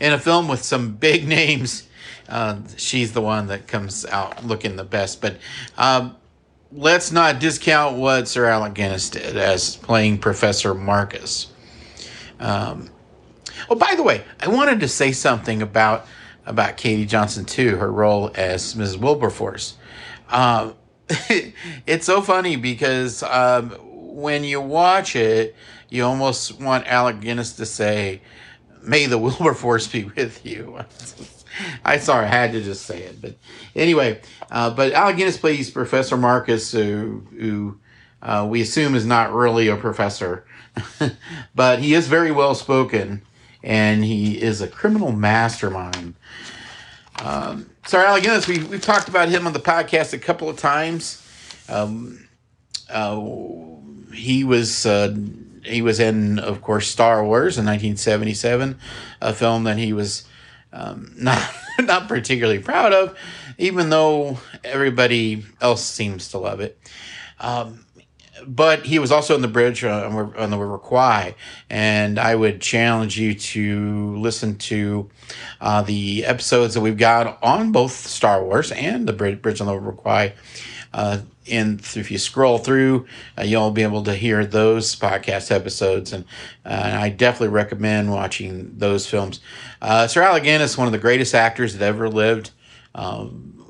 in 0.00 0.12
a 0.12 0.18
film 0.18 0.48
with 0.48 0.62
some 0.62 0.92
big 0.96 1.26
names, 1.26 1.88
uh, 2.28 2.58
she's 2.76 3.12
the 3.12 3.20
one 3.20 3.48
that 3.48 3.66
comes 3.66 4.06
out 4.06 4.44
looking 4.44 4.76
the 4.76 4.84
best. 4.84 5.20
But 5.20 5.38
um, 5.76 6.16
let's 6.72 7.10
not 7.10 7.38
discount 7.38 7.96
what 7.96 8.28
Sir 8.28 8.46
Alec 8.46 8.74
Guinness 8.74 9.10
did 9.10 9.36
as 9.36 9.76
playing 9.76 10.18
Professor 10.18 10.74
Marcus. 10.74 11.48
Um, 12.38 12.90
oh, 13.68 13.74
by 13.74 13.94
the 13.96 14.02
way, 14.02 14.24
I 14.40 14.48
wanted 14.48 14.80
to 14.80 14.88
say 14.88 15.12
something 15.12 15.62
about 15.62 16.06
about 16.46 16.76
Katie 16.76 17.06
Johnson 17.06 17.44
too, 17.44 17.76
her 17.76 17.92
role 17.92 18.30
as 18.34 18.74
Mrs. 18.74 18.96
Wilberforce. 18.96 19.76
Um, 20.30 20.74
it's 21.86 22.06
so 22.06 22.22
funny 22.22 22.56
because 22.56 23.22
um, 23.22 23.70
when 23.80 24.42
you 24.42 24.60
watch 24.60 25.14
it, 25.14 25.54
you 25.90 26.04
almost 26.04 26.60
want 26.60 26.86
Alec 26.86 27.20
Guinness 27.20 27.54
to 27.54 27.66
say, 27.66 28.22
"May 28.82 29.06
the 29.06 29.18
Wilberforce 29.18 29.86
be 29.88 30.04
with 30.04 30.44
you." 30.46 30.80
I 31.84 31.98
sorry, 31.98 32.26
I 32.26 32.28
had 32.28 32.52
to 32.52 32.62
just 32.62 32.86
say 32.86 33.02
it. 33.02 33.20
But 33.20 33.36
anyway, 33.74 34.20
uh, 34.50 34.70
but 34.70 34.92
Al 34.92 35.12
Guinness 35.12 35.36
plays 35.36 35.70
Professor 35.70 36.16
Marcus, 36.16 36.72
who, 36.72 37.26
who 37.38 37.78
uh, 38.22 38.46
we 38.48 38.60
assume 38.60 38.94
is 38.94 39.06
not 39.06 39.32
really 39.32 39.68
a 39.68 39.76
professor, 39.76 40.44
but 41.54 41.78
he 41.80 41.94
is 41.94 42.08
very 42.08 42.30
well 42.30 42.54
spoken 42.54 43.22
and 43.62 44.04
he 44.04 44.40
is 44.40 44.60
a 44.60 44.68
criminal 44.68 45.12
mastermind. 45.12 46.14
Um, 47.22 47.70
sorry, 47.86 48.06
Al 48.06 48.20
Guinness, 48.20 48.48
we, 48.48 48.62
we've 48.64 48.80
talked 48.80 49.08
about 49.08 49.28
him 49.28 49.46
on 49.46 49.52
the 49.52 49.60
podcast 49.60 50.12
a 50.12 50.18
couple 50.18 50.48
of 50.48 50.56
times. 50.56 51.26
Um, 51.68 52.26
uh, 52.88 53.20
he 54.12 54.44
was 54.44 54.86
uh, 54.86 55.14
he 55.62 55.82
was 55.82 56.00
in, 56.00 56.38
of 56.38 56.62
course, 56.62 56.88
Star 56.88 57.22
Wars 57.24 57.58
in 57.58 57.66
1977, 57.66 58.78
a 59.20 59.34
film 59.34 59.64
that 59.64 59.78
he 59.78 59.92
was 59.92 60.24
um, 60.72 61.12
not 61.18 61.42
not 61.80 62.08
particularly 62.08 62.60
proud 62.60 62.92
of, 62.92 63.16
even 63.58 63.90
though 63.90 64.38
everybody 64.64 65.44
else 65.60 65.84
seems 65.84 66.30
to 66.30 66.38
love 66.38 66.60
it. 66.60 66.78
Um, 67.38 67.86
but 68.46 68.86
he 68.86 68.98
was 68.98 69.12
also 69.12 69.34
on 69.34 69.42
the 69.42 69.48
bridge 69.48 69.84
on, 69.84 70.34
on 70.34 70.50
the 70.50 70.58
River 70.58 70.78
Kwai, 70.78 71.34
and 71.68 72.18
I 72.18 72.34
would 72.34 72.60
challenge 72.60 73.18
you 73.18 73.34
to 73.34 74.16
listen 74.16 74.56
to 74.58 75.10
uh, 75.60 75.82
the 75.82 76.24
episodes 76.24 76.74
that 76.74 76.80
we've 76.80 76.96
got 76.96 77.42
on 77.42 77.72
both 77.72 77.92
Star 77.92 78.42
Wars 78.42 78.72
and 78.72 79.06
the 79.06 79.12
Bridge 79.12 79.60
on 79.60 79.66
the 79.66 79.74
River 79.74 79.92
Kwai. 79.92 80.34
Uh, 80.92 81.20
and 81.50 81.80
if 81.80 82.10
you 82.10 82.18
scroll 82.18 82.58
through, 82.58 83.06
uh, 83.38 83.42
you'll 83.42 83.70
be 83.70 83.82
able 83.82 84.02
to 84.04 84.14
hear 84.14 84.44
those 84.44 84.94
podcast 84.96 85.50
episodes, 85.50 86.12
and, 86.12 86.24
uh, 86.64 86.82
and 86.84 86.96
I 86.96 87.08
definitely 87.08 87.48
recommend 87.48 88.12
watching 88.12 88.78
those 88.78 89.06
films. 89.06 89.40
Uh, 89.80 90.06
Sir 90.06 90.22
Alec 90.22 90.44
Guinness, 90.44 90.76
one 90.76 90.86
of 90.86 90.92
the 90.92 90.98
greatest 90.98 91.34
actors 91.34 91.74
that 91.74 91.82
ever 91.82 92.08
lived. 92.08 92.50
Um, 92.94 93.60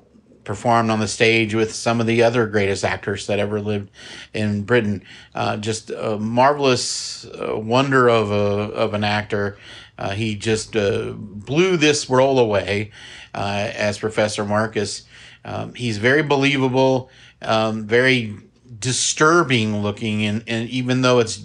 performed 0.45 0.91
on 0.91 0.99
the 0.99 1.07
stage 1.07 1.55
with 1.55 1.73
some 1.73 2.01
of 2.01 2.09
the 2.09 2.25
other 2.25 2.47
greatest 2.47 2.85
actors 2.85 3.29
that 3.29 3.39
ever 3.39 3.61
lived 3.61 3.89
in 4.35 4.63
Britain. 4.63 5.01
Uh, 5.33 5.57
just 5.57 5.91
a 5.91 6.19
marvelous 6.19 7.25
uh, 7.25 7.57
wonder 7.57 8.09
of 8.09 8.33
a 8.33 8.35
of 8.35 8.95
an 8.95 9.05
actor. 9.05 9.59
Uh, 10.01 10.11
he 10.11 10.35
just 10.35 10.75
uh, 10.77 11.13
blew 11.13 11.77
this 11.77 12.09
role 12.09 12.39
away 12.39 12.91
uh, 13.35 13.71
as 13.75 13.99
Professor 13.99 14.47
Marcus. 14.47 15.03
Um, 15.45 15.75
he's 15.75 15.99
very 15.99 16.23
believable, 16.23 17.11
um, 17.43 17.87
very 17.87 18.35
disturbing 18.79 19.83
looking, 19.83 20.25
and, 20.25 20.43
and 20.47 20.71
even 20.71 21.03
though 21.03 21.19
it's 21.19 21.45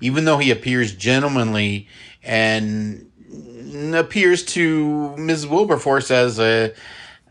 even 0.00 0.24
though 0.24 0.38
he 0.38 0.50
appears 0.52 0.94
gentlemanly 0.94 1.88
and 2.22 3.10
appears 3.94 4.44
to 4.44 5.16
Ms. 5.16 5.46
Wilberforce 5.46 6.10
as 6.10 6.38
a 6.38 6.72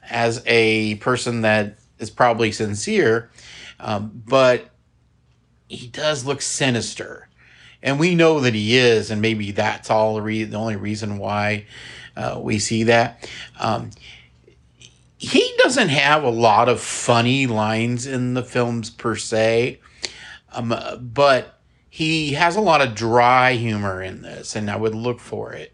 as 0.09 0.43
a 0.45 0.95
person 0.95 1.41
that 1.41 1.77
is 1.99 2.09
probably 2.09 2.51
sincere, 2.51 3.31
um, 3.79 4.11
but 4.27 4.69
he 5.67 5.87
does 5.87 6.25
look 6.25 6.41
sinister, 6.41 7.27
and 7.85 7.99
we 7.99 8.15
know 8.15 8.39
that 8.39 8.55
he 8.55 8.75
is, 8.75 9.11
and 9.11 9.21
maybe 9.21 9.51
that's 9.51 9.91
all 9.91 10.15
the, 10.15 10.21
re- 10.23 10.43
the 10.43 10.57
only 10.57 10.75
reason 10.75 11.19
why 11.19 11.67
uh, 12.17 12.39
we 12.41 12.57
see 12.57 12.83
that. 12.83 13.29
Um, 13.59 13.91
he 15.17 15.53
doesn't 15.59 15.89
have 15.89 16.23
a 16.23 16.29
lot 16.29 16.67
of 16.67 16.81
funny 16.81 17.45
lines 17.45 18.07
in 18.07 18.33
the 18.33 18.41
films 18.41 18.89
per 18.89 19.15
se, 19.15 19.79
um, 20.51 20.75
but 20.99 21.59
he 21.87 22.33
has 22.33 22.55
a 22.55 22.61
lot 22.61 22.81
of 22.81 22.95
dry 22.95 23.53
humor 23.53 24.01
in 24.01 24.23
this, 24.23 24.55
and 24.55 24.69
I 24.69 24.77
would 24.77 24.95
look 24.95 25.19
for 25.19 25.53
it. 25.53 25.71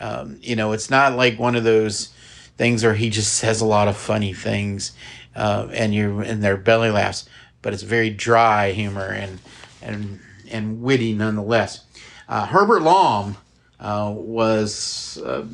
Um, 0.00 0.38
you 0.42 0.56
know, 0.56 0.72
it's 0.72 0.90
not 0.90 1.16
like 1.16 1.38
one 1.38 1.54
of 1.54 1.62
those 1.62 2.08
things 2.56 2.82
where 2.82 2.94
he 2.94 3.08
just 3.08 3.34
says 3.36 3.60
a 3.60 3.66
lot 3.66 3.86
of 3.86 3.96
funny 3.96 4.34
things, 4.34 4.90
uh, 5.36 5.68
and 5.72 5.94
you 5.94 6.22
and 6.22 6.42
their 6.42 6.56
belly 6.56 6.90
laughs, 6.90 7.28
but 7.62 7.72
it's 7.72 7.84
very 7.84 8.10
dry 8.10 8.72
humor 8.72 9.06
and 9.06 9.38
and 9.80 10.18
and 10.52 10.82
witty 10.82 11.12
nonetheless. 11.12 11.84
Uh, 12.28 12.46
Herbert 12.46 12.82
Lom 12.82 13.36
uh, 13.80 14.12
was 14.14 15.20
uh, 15.24 15.44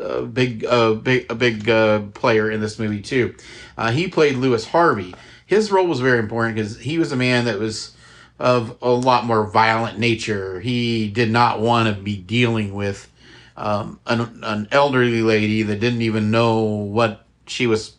a 0.00 0.22
big, 0.22 0.64
uh, 0.64 0.94
big, 0.94 1.26
a 1.30 1.34
big 1.34 1.68
uh, 1.68 2.00
player 2.14 2.50
in 2.50 2.60
this 2.60 2.78
movie 2.78 3.00
too. 3.00 3.34
Uh, 3.78 3.90
he 3.90 4.08
played 4.08 4.36
Lewis 4.36 4.66
Harvey. 4.66 5.14
His 5.46 5.70
role 5.70 5.86
was 5.86 6.00
very 6.00 6.18
important 6.18 6.56
because 6.56 6.78
he 6.80 6.98
was 6.98 7.12
a 7.12 7.16
man 7.16 7.44
that 7.44 7.58
was 7.58 7.94
of 8.38 8.76
a 8.82 8.90
lot 8.90 9.24
more 9.24 9.46
violent 9.46 9.98
nature. 9.98 10.60
He 10.60 11.08
did 11.08 11.30
not 11.30 11.60
want 11.60 11.94
to 11.94 12.02
be 12.02 12.16
dealing 12.16 12.74
with 12.74 13.10
um, 13.56 14.00
an, 14.06 14.40
an 14.42 14.68
elderly 14.72 15.22
lady 15.22 15.62
that 15.62 15.80
didn't 15.80 16.02
even 16.02 16.30
know 16.30 16.62
what 16.62 17.24
she 17.46 17.66
was, 17.66 17.94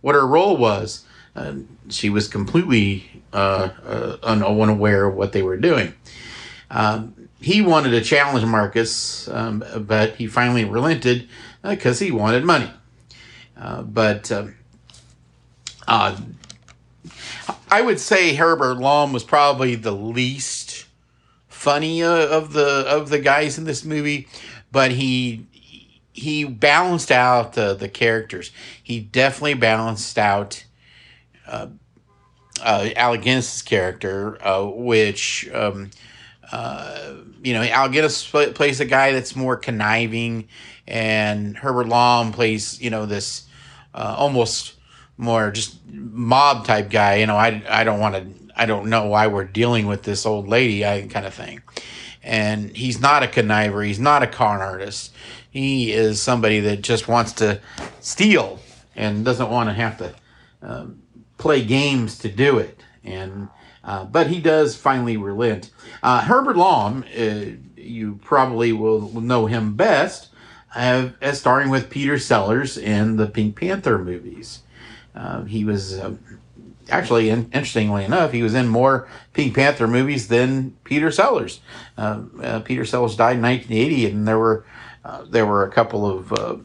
what 0.00 0.14
her 0.14 0.26
role 0.26 0.56
was. 0.56 1.04
She 1.88 2.10
was 2.10 2.28
completely 2.28 3.22
uh, 3.32 3.70
uh, 3.84 4.16
unaware 4.22 5.06
of 5.06 5.14
what 5.14 5.32
they 5.32 5.42
were 5.42 5.56
doing. 5.56 5.94
Um, 6.70 7.28
he 7.40 7.62
wanted 7.62 7.90
to 7.90 8.02
challenge 8.02 8.44
Marcus, 8.44 9.28
um, 9.28 9.64
but 9.78 10.16
he 10.16 10.26
finally 10.26 10.64
relented 10.64 11.28
because 11.62 12.00
uh, 12.00 12.04
he 12.04 12.10
wanted 12.10 12.44
money. 12.44 12.70
Uh, 13.56 13.82
but 13.82 14.30
um, 14.30 14.54
I 17.70 17.80
would 17.80 18.00
say 18.00 18.34
Herbert 18.34 18.78
Lom 18.78 19.12
was 19.12 19.24
probably 19.24 19.74
the 19.74 19.92
least 19.92 20.86
funny 21.48 22.02
of 22.02 22.52
the 22.52 22.84
of 22.88 23.10
the 23.10 23.18
guys 23.18 23.58
in 23.58 23.64
this 23.64 23.84
movie, 23.84 24.28
but 24.70 24.92
he 24.92 25.46
he 26.12 26.44
balanced 26.44 27.10
out 27.10 27.54
the 27.54 27.74
the 27.74 27.88
characters. 27.88 28.50
He 28.82 29.00
definitely 29.00 29.54
balanced 29.54 30.18
out 30.18 30.64
uh, 31.50 31.66
uh, 32.62 33.16
character, 33.64 34.46
uh, 34.46 34.64
which 34.64 35.48
um, 35.52 35.90
uh, 36.52 37.14
you 37.42 37.54
know, 37.54 37.62
Al 37.62 37.88
Guinness 37.88 38.28
plays 38.28 38.80
a 38.80 38.84
guy 38.84 39.12
that's 39.12 39.36
more 39.36 39.56
conniving, 39.56 40.48
and 40.86 41.56
Herbert 41.56 41.88
Lom 41.88 42.32
plays, 42.32 42.80
you 42.80 42.90
know, 42.90 43.06
this 43.06 43.46
almost 43.94 44.74
more 45.16 45.50
just 45.50 45.76
mob 45.86 46.66
type 46.66 46.90
guy. 46.90 47.16
You 47.16 47.26
know, 47.26 47.36
I, 47.36 47.62
I 47.68 47.84
don't 47.84 48.00
want 48.00 48.14
to, 48.16 48.52
I 48.56 48.66
don't 48.66 48.88
know 48.88 49.06
why 49.06 49.26
we're 49.26 49.44
dealing 49.44 49.86
with 49.86 50.02
this 50.02 50.26
old 50.26 50.48
lady, 50.48 50.84
I 50.84 51.06
kind 51.08 51.26
of 51.26 51.34
thing. 51.34 51.62
And 52.22 52.76
he's 52.76 53.00
not 53.00 53.22
a 53.22 53.26
conniver, 53.26 53.86
he's 53.86 54.00
not 54.00 54.22
a 54.22 54.26
con 54.26 54.60
artist. 54.60 55.12
He 55.50 55.92
is 55.92 56.20
somebody 56.20 56.60
that 56.60 56.82
just 56.82 57.08
wants 57.08 57.32
to 57.34 57.60
steal 58.00 58.60
and 58.94 59.24
doesn't 59.24 59.50
want 59.50 59.68
to 59.68 59.74
have 59.74 59.98
to 59.98 60.14
um, 60.62 61.02
play 61.40 61.64
games 61.64 62.18
to 62.18 62.28
do 62.28 62.58
it. 62.58 62.82
And 63.02 63.48
uh, 63.82 64.04
but 64.04 64.28
he 64.28 64.40
does 64.40 64.76
finally 64.76 65.16
relent. 65.16 65.70
Uh, 66.02 66.20
Herbert 66.20 66.56
Lom, 66.56 67.04
uh, 67.18 67.44
you 67.76 68.20
probably 68.22 68.72
will 68.72 69.20
know 69.20 69.46
him 69.46 69.74
best 69.74 70.28
uh, 70.74 71.08
as 71.20 71.40
starring 71.40 71.70
with 71.70 71.90
Peter 71.90 72.18
Sellers 72.18 72.76
in 72.76 73.16
the 73.16 73.26
Pink 73.26 73.56
Panther 73.56 73.98
movies. 73.98 74.60
Uh, 75.14 75.44
he 75.44 75.64
was 75.64 75.98
actually, 76.90 77.30
in, 77.30 77.50
interestingly 77.52 78.04
enough, 78.04 78.32
he 78.32 78.42
was 78.42 78.54
in 78.54 78.68
more 78.68 79.08
Pink 79.32 79.54
Panther 79.54 79.88
movies 79.88 80.28
than 80.28 80.76
Peter 80.84 81.10
Sellers. 81.10 81.60
Peter 82.64 82.84
Sellers 82.84 83.16
died 83.16 83.36
in 83.36 83.42
1980, 83.42 84.06
and 84.06 84.28
there 84.28 84.38
were 84.38 84.64
there 85.26 85.46
were 85.46 85.64
a 85.64 85.70
couple 85.70 86.06
of 86.06 86.62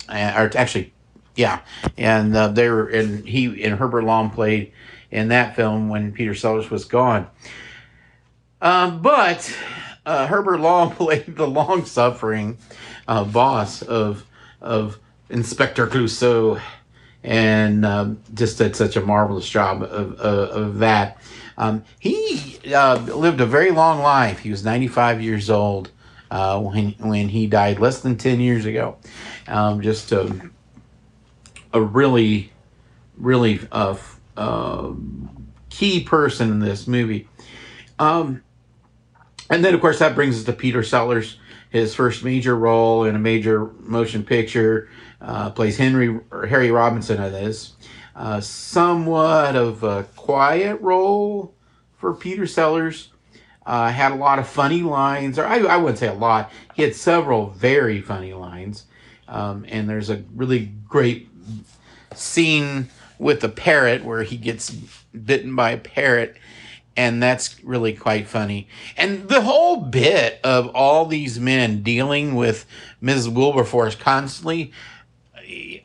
or 0.08 0.50
actually, 0.56 0.92
yeah, 1.34 1.60
and 1.96 2.36
uh, 2.36 2.48
they 2.48 2.68
were, 2.68 2.88
and 2.88 3.26
he 3.26 3.64
and 3.64 3.78
Herbert 3.78 4.04
Lom 4.04 4.30
played 4.30 4.72
in 5.10 5.28
that 5.28 5.56
film 5.56 5.88
when 5.88 6.12
Peter 6.12 6.34
Sellers 6.34 6.70
was 6.70 6.84
gone. 6.84 7.26
Um, 8.60 9.02
but 9.02 9.54
uh, 10.04 10.26
Herbert 10.26 10.60
Lom 10.60 10.90
played 10.96 11.36
the 11.36 11.46
long-suffering 11.46 12.58
uh, 13.08 13.24
boss 13.24 13.82
of 13.82 14.26
of 14.60 14.98
Inspector 15.30 15.86
Clouseau, 15.86 16.60
and 17.22 17.84
um, 17.84 18.20
just 18.34 18.58
did 18.58 18.76
such 18.76 18.96
a 18.96 19.00
marvelous 19.00 19.48
job 19.48 19.82
of, 19.82 20.20
of, 20.20 20.48
of 20.50 20.78
that. 20.78 21.18
Um, 21.56 21.84
he 21.98 22.58
uh, 22.74 22.96
lived 22.98 23.40
a 23.40 23.46
very 23.46 23.70
long 23.70 24.00
life. 24.00 24.40
He 24.40 24.50
was 24.50 24.64
95 24.64 25.20
years 25.20 25.50
old 25.50 25.90
uh, 26.30 26.60
when 26.60 26.92
when 26.98 27.28
he 27.28 27.46
died 27.46 27.78
less 27.78 28.00
than 28.00 28.16
ten 28.16 28.40
years 28.40 28.64
ago. 28.64 28.96
Um, 29.48 29.80
just 29.80 30.12
a, 30.12 30.50
a 31.72 31.80
really, 31.80 32.52
really 33.16 33.60
uh, 33.72 33.96
uh, 34.36 34.92
key 35.68 36.04
person 36.04 36.50
in 36.50 36.60
this 36.60 36.86
movie. 36.86 37.28
Um, 37.98 38.42
and 39.50 39.64
then, 39.64 39.74
of 39.74 39.80
course, 39.80 39.98
that 39.98 40.14
brings 40.14 40.38
us 40.38 40.44
to 40.44 40.52
Peter 40.52 40.82
Sellers, 40.84 41.38
his 41.70 41.94
first 41.94 42.22
major 42.22 42.56
role 42.56 43.04
in 43.04 43.16
a 43.16 43.18
major 43.18 43.66
motion 43.80 44.24
picture. 44.24 44.88
Uh, 45.20 45.50
plays 45.50 45.76
Henry 45.76 46.18
or 46.30 46.46
Harry 46.46 46.70
Robinson 46.70 47.22
in 47.22 47.32
this. 47.32 47.72
Uh, 48.20 48.38
somewhat 48.38 49.56
of 49.56 49.82
a 49.82 50.02
quiet 50.14 50.78
role 50.82 51.54
for 51.96 52.12
Peter 52.12 52.46
Sellers. 52.46 53.08
Uh, 53.64 53.90
had 53.90 54.12
a 54.12 54.14
lot 54.14 54.38
of 54.38 54.46
funny 54.46 54.82
lines, 54.82 55.38
or 55.38 55.46
I, 55.46 55.60
I 55.60 55.78
wouldn't 55.78 55.98
say 55.98 56.08
a 56.08 56.12
lot. 56.12 56.52
He 56.74 56.82
had 56.82 56.94
several 56.94 57.48
very 57.48 58.02
funny 58.02 58.34
lines. 58.34 58.84
Um, 59.26 59.64
and 59.66 59.88
there's 59.88 60.10
a 60.10 60.22
really 60.34 60.70
great 60.86 61.30
scene 62.14 62.90
with 63.18 63.42
a 63.42 63.48
parrot 63.48 64.04
where 64.04 64.22
he 64.22 64.36
gets 64.36 64.68
bitten 64.68 65.56
by 65.56 65.70
a 65.70 65.78
parrot 65.78 66.36
and 66.98 67.22
that's 67.22 67.62
really 67.64 67.94
quite 67.94 68.26
funny. 68.26 68.68
And 68.98 69.30
the 69.30 69.40
whole 69.40 69.78
bit 69.78 70.40
of 70.44 70.66
all 70.74 71.06
these 71.06 71.40
men 71.40 71.82
dealing 71.82 72.34
with 72.34 72.66
Ms. 73.00 73.30
Wilberforce 73.30 73.94
constantly 73.94 74.72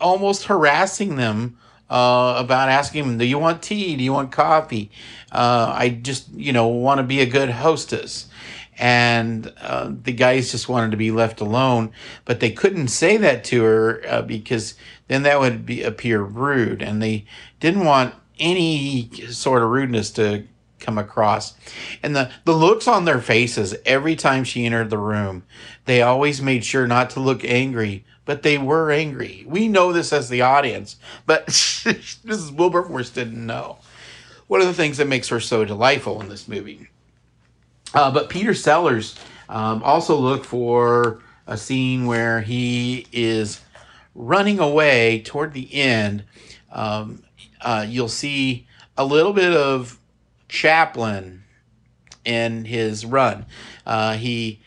almost 0.01 0.45
harassing 0.45 1.15
them 1.15 1.57
uh, 1.89 2.35
about 2.37 2.69
asking 2.69 3.05
them, 3.05 3.17
Do 3.17 3.25
you 3.25 3.37
want 3.37 3.61
tea? 3.61 3.95
Do 3.95 4.03
you 4.03 4.13
want 4.13 4.31
coffee? 4.31 4.91
Uh, 5.31 5.73
I 5.75 5.89
just, 5.89 6.31
you 6.33 6.53
know, 6.53 6.67
want 6.67 6.99
to 6.99 7.03
be 7.03 7.21
a 7.21 7.25
good 7.25 7.49
hostess. 7.49 8.27
And 8.77 9.53
uh, 9.61 9.91
the 10.03 10.11
guys 10.11 10.51
just 10.51 10.67
wanted 10.67 10.91
to 10.91 10.97
be 10.97 11.09
left 11.09 11.39
alone, 11.39 11.93
but 12.25 12.41
they 12.41 12.51
couldn't 12.51 12.89
say 12.89 13.15
that 13.15 13.45
to 13.45 13.63
her 13.63 14.01
uh, 14.05 14.21
because 14.21 14.75
then 15.07 15.23
that 15.23 15.39
would 15.39 15.65
be 15.65 15.81
appear 15.81 16.21
rude, 16.21 16.81
and 16.81 17.01
they 17.01 17.25
didn't 17.61 17.85
want 17.85 18.15
any 18.37 19.09
sort 19.29 19.63
of 19.63 19.69
rudeness 19.69 20.11
to 20.11 20.45
come 20.79 20.97
across. 20.97 21.53
And 22.03 22.15
the, 22.15 22.31
the 22.43 22.53
looks 22.53 22.87
on 22.87 23.05
their 23.05 23.21
faces 23.21 23.75
every 23.85 24.15
time 24.15 24.43
she 24.43 24.65
entered 24.65 24.89
the 24.89 24.97
room, 24.97 25.43
they 25.85 26.01
always 26.01 26.41
made 26.41 26.65
sure 26.65 26.87
not 26.87 27.09
to 27.11 27.19
look 27.19 27.43
angry, 27.43 28.05
but 28.25 28.41
they 28.41 28.57
were 28.57 28.91
angry. 28.91 29.45
We 29.47 29.67
know 29.67 29.93
this 29.93 30.11
as 30.11 30.29
the 30.29 30.41
audience, 30.41 30.97
but 31.25 31.47
Mrs. 31.47 32.51
Wilberforce 32.51 33.11
didn't 33.11 33.45
know. 33.45 33.77
One 34.47 34.61
of 34.61 34.67
the 34.67 34.73
things 34.73 34.97
that 34.97 35.07
makes 35.07 35.29
her 35.29 35.39
so 35.39 35.65
delightful 35.65 36.21
in 36.21 36.29
this 36.29 36.47
movie. 36.47 36.89
Uh, 37.93 38.11
but 38.11 38.29
Peter 38.29 38.53
Sellers 38.53 39.15
um, 39.49 39.81
also 39.83 40.15
look 40.17 40.43
for 40.43 41.21
a 41.47 41.57
scene 41.57 42.05
where 42.05 42.41
he 42.41 43.07
is 43.11 43.61
running 44.13 44.59
away 44.59 45.21
toward 45.21 45.53
the 45.53 45.73
end. 45.73 46.23
Um, 46.71 47.23
uh, 47.61 47.85
you'll 47.87 48.09
see 48.09 48.67
a 48.97 49.05
little 49.05 49.33
bit 49.33 49.53
of 49.53 49.99
Chaplin 50.47 51.43
in 52.23 52.65
his 52.65 53.05
run. 53.05 53.45
Uh, 53.85 54.15
he 54.15 54.61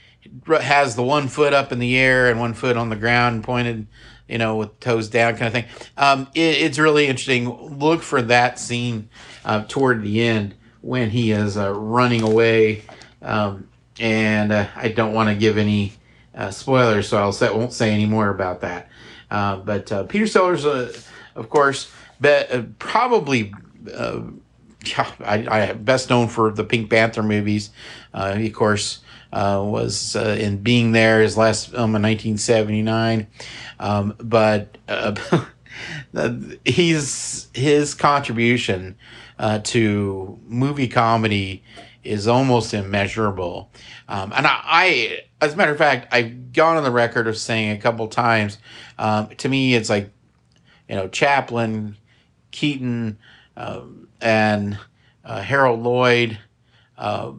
has 0.47 0.97
the 0.97 1.03
one 1.03 1.29
foot 1.29 1.53
up 1.53 1.73
in 1.73 1.79
the 1.79 1.97
air 1.99 2.31
and 2.31 2.41
one 2.41 2.55
foot 2.55 2.77
on 2.77 2.88
the 2.88 2.97
ground 2.97 3.45
pointed 3.45 3.87
you 4.29 4.38
know 4.38 4.57
with 4.57 4.79
toes 4.81 5.09
down 5.09 5.37
kind 5.37 5.47
of 5.47 5.53
thing. 5.53 5.64
Um, 5.97 6.29
it, 6.35 6.62
it's 6.62 6.79
really 6.79 7.07
interesting. 7.07 7.79
Look 7.79 8.03
for 8.03 8.23
that 8.23 8.59
scene 8.59 9.09
uh, 9.45 9.64
toward 9.69 10.03
the 10.03 10.23
end 10.23 10.55
when 10.81 11.11
he 11.11 11.33
is 11.33 11.57
uh, 11.57 11.73
running 11.73 12.23
away. 12.23 12.83
Um, 13.21 13.69
and 14.01 14.53
uh, 14.53 14.67
i 14.77 14.88
don't 14.88 15.12
want 15.12 15.29
to 15.29 15.35
give 15.35 15.59
any 15.59 15.93
uh, 16.35 16.51
spoilers 16.51 17.09
so 17.09 17.19
i'll 17.19 17.33
say, 17.33 17.51
won't 17.51 17.73
say 17.73 17.93
any 17.93 18.07
more 18.07 18.29
about 18.29 18.61
that. 18.61 18.88
Uh, 19.31 19.57
but 19.57 19.91
uh, 19.93 20.05
peter 20.05 20.27
sellers 20.27 20.64
of 20.64 21.51
course 21.51 21.93
be, 22.21 22.64
probably 22.79 23.53
I, 24.97 25.47
I 25.51 25.73
best 25.73 26.11
known 26.11 26.29
for 26.29 26.51
the 26.51 26.64
Pink 26.64 26.91
Panther 26.91 27.23
movies. 27.23 27.71
Of 28.12 28.53
course, 28.53 29.01
uh, 29.33 29.62
was 29.64 30.17
uh, 30.17 30.37
in 30.38 30.59
Being 30.59 30.93
There, 30.93 31.21
his 31.21 31.37
last 31.37 31.71
film 31.71 31.95
in 31.95 32.03
1979. 32.03 33.27
Um, 33.81 34.14
but 34.19 34.79
uh, 34.88 35.14
he's 36.64 37.49
his 37.55 37.95
contribution 37.95 38.97
uh, 39.38 39.61
to 39.61 40.38
movie 40.47 40.88
comedy 40.88 41.62
is 42.05 42.27
almost 42.27 42.73
immeasurable. 42.73 43.71
Um, 44.09 44.33
and 44.35 44.47
I, 44.47 44.61
I, 44.64 45.21
as 45.41 45.55
a 45.55 45.57
matter 45.57 45.73
of 45.73 45.79
fact, 45.79 46.09
I've 46.12 46.53
gone 46.53 46.77
on 46.77 46.85
the 46.85 46.91
record 46.91 47.29
of 47.29 47.37
saying 47.37 47.73
a 47.73 47.79
couple 47.79 48.09
times. 48.09 48.59
Um, 48.99 49.29
to 49.37 49.49
me, 49.49 49.75
it's 49.75 49.91
like, 49.91 50.11
you 50.88 50.97
know, 50.97 51.09
Chaplin, 51.09 51.97
Keaton. 52.51 53.19
Um, 53.57 54.09
and 54.21 54.79
uh, 55.25 55.43
Harold 55.43 55.83
Lloyd, 55.83 56.38
uh, 56.97 57.33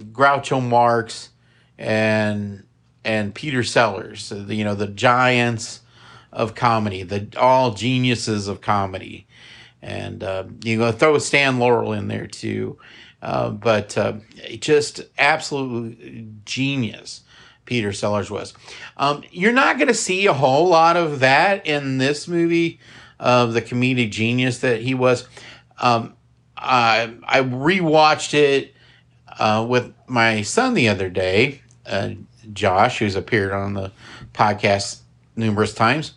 Groucho 0.00 0.66
Marx, 0.66 1.30
and 1.78 2.64
and 3.04 3.34
Peter 3.34 3.62
Sellers. 3.62 4.32
You 4.32 4.64
know 4.64 4.74
the 4.74 4.86
giants 4.86 5.80
of 6.32 6.54
comedy, 6.54 7.02
the 7.02 7.28
all 7.36 7.74
geniuses 7.74 8.48
of 8.48 8.60
comedy, 8.60 9.26
and 9.82 10.22
uh, 10.22 10.44
you 10.64 10.78
go 10.78 10.92
throw 10.92 11.18
Stan 11.18 11.58
Laurel 11.58 11.92
in 11.92 12.08
there 12.08 12.26
too. 12.26 12.78
Uh, 13.22 13.50
but 13.50 13.98
uh, 13.98 14.14
just 14.60 15.02
absolute 15.18 16.44
genius. 16.44 17.22
Peter 17.66 17.92
Sellers 17.92 18.30
was. 18.30 18.52
Um, 18.96 19.22
you're 19.30 19.52
not 19.52 19.76
going 19.76 19.88
to 19.88 19.94
see 19.94 20.26
a 20.26 20.32
whole 20.32 20.68
lot 20.68 20.96
of 20.96 21.20
that 21.20 21.66
in 21.66 21.98
this 21.98 22.26
movie 22.26 22.80
of 23.20 23.52
the 23.52 23.62
comedic 23.62 24.10
genius 24.10 24.58
that 24.58 24.80
he 24.80 24.94
was. 24.94 25.28
Um, 25.78 26.16
I 26.56 27.14
I 27.24 27.42
rewatched 27.42 28.34
it 28.34 28.74
uh, 29.40 29.64
with 29.66 29.92
my 30.06 30.42
son 30.42 30.74
the 30.74 30.88
other 30.88 31.08
day, 31.08 31.62
uh, 31.86 32.10
Josh, 32.52 32.98
who's 32.98 33.16
appeared 33.16 33.52
on 33.52 33.72
the 33.72 33.90
podcast 34.34 35.00
numerous 35.34 35.72
times, 35.72 36.12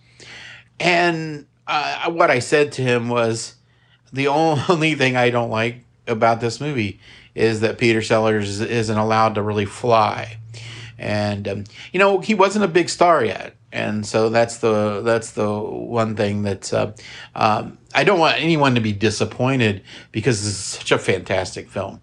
and 0.80 1.46
uh, 1.66 2.12
what 2.12 2.30
I 2.30 2.40
said 2.40 2.74
to 2.74 2.82
him 2.82 3.08
was 3.08 3.56
the 4.12 4.28
only 4.70 4.96
thing 4.96 5.16
I 5.16 5.30
don't 5.30 5.50
like 5.50 5.86
about 6.06 6.42
this 6.42 6.60
movie 6.60 7.00
is 7.34 7.62
that 7.62 7.78
Peter 7.78 8.02
Sellers 8.02 8.60
isn't 8.60 8.98
allowed 8.98 9.36
to 9.36 9.42
really 9.42 9.66
fly, 9.66 10.38
and 11.00 11.48
um, 11.48 11.64
you 11.94 12.00
know 12.00 12.20
he 12.20 12.34
wasn't 12.34 12.66
a 12.66 12.68
big 12.68 12.90
star 12.90 13.24
yet. 13.24 13.56
And 13.72 14.06
so 14.06 14.30
that's 14.30 14.58
the 14.58 15.02
that's 15.02 15.32
the 15.32 15.52
one 15.60 16.16
thing 16.16 16.44
that 16.44 16.72
uh, 16.72 16.92
um, 17.36 17.80
I 17.96 18.04
don't 18.04 18.20
want 18.20 18.40
anyone 18.40 18.76
to 18.76 18.82
be 18.82 18.92
disappointed 18.92 19.82
because 20.12 20.46
is 20.46 20.58
such 20.58 20.92
a 20.92 21.00
fantastic 21.00 21.70
film. 21.70 22.00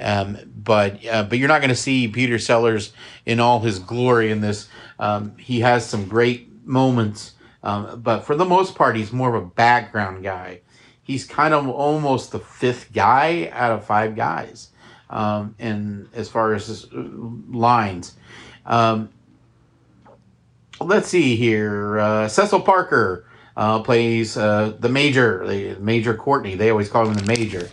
Um, 0.00 0.38
but 0.56 1.04
uh, 1.06 1.24
but 1.24 1.38
you're 1.38 1.48
not 1.48 1.60
going 1.60 1.70
to 1.70 1.76
see 1.76 2.08
Peter 2.08 2.38
Sellers 2.38 2.92
in 3.26 3.40
all 3.40 3.60
his 3.60 3.78
glory 3.78 4.30
in 4.30 4.40
this. 4.40 4.68
Um, 4.98 5.36
he 5.36 5.60
has 5.60 5.86
some 5.86 6.06
great 6.08 6.48
moments, 6.64 7.34
um, 7.62 8.00
but 8.00 8.20
for 8.20 8.34
the 8.34 8.44
most 8.44 8.74
part, 8.74 8.96
he's 8.96 9.12
more 9.12 9.34
of 9.34 9.42
a 9.42 9.46
background 9.46 10.22
guy. 10.22 10.60
He's 11.02 11.24
kind 11.24 11.52
of 11.54 11.68
almost 11.68 12.32
the 12.32 12.38
fifth 12.38 12.92
guy 12.92 13.50
out 13.52 13.72
of 13.72 13.84
five 13.84 14.14
guys, 14.16 14.70
um, 15.10 15.54
in 15.58 16.08
as 16.14 16.28
far 16.28 16.54
as 16.54 16.84
uh, 16.84 17.02
lines. 17.50 18.16
Um, 18.64 19.10
let's 20.80 21.08
see 21.08 21.36
here. 21.36 21.98
Uh, 21.98 22.28
Cecil 22.28 22.60
Parker 22.60 23.26
uh, 23.56 23.82
plays 23.82 24.36
uh, 24.36 24.74
the 24.78 24.88
Major, 24.88 25.46
the 25.46 25.76
Major 25.80 26.14
Courtney. 26.14 26.54
They 26.54 26.70
always 26.70 26.88
call 26.88 27.06
him 27.06 27.14
the 27.14 27.26
Major, 27.26 27.68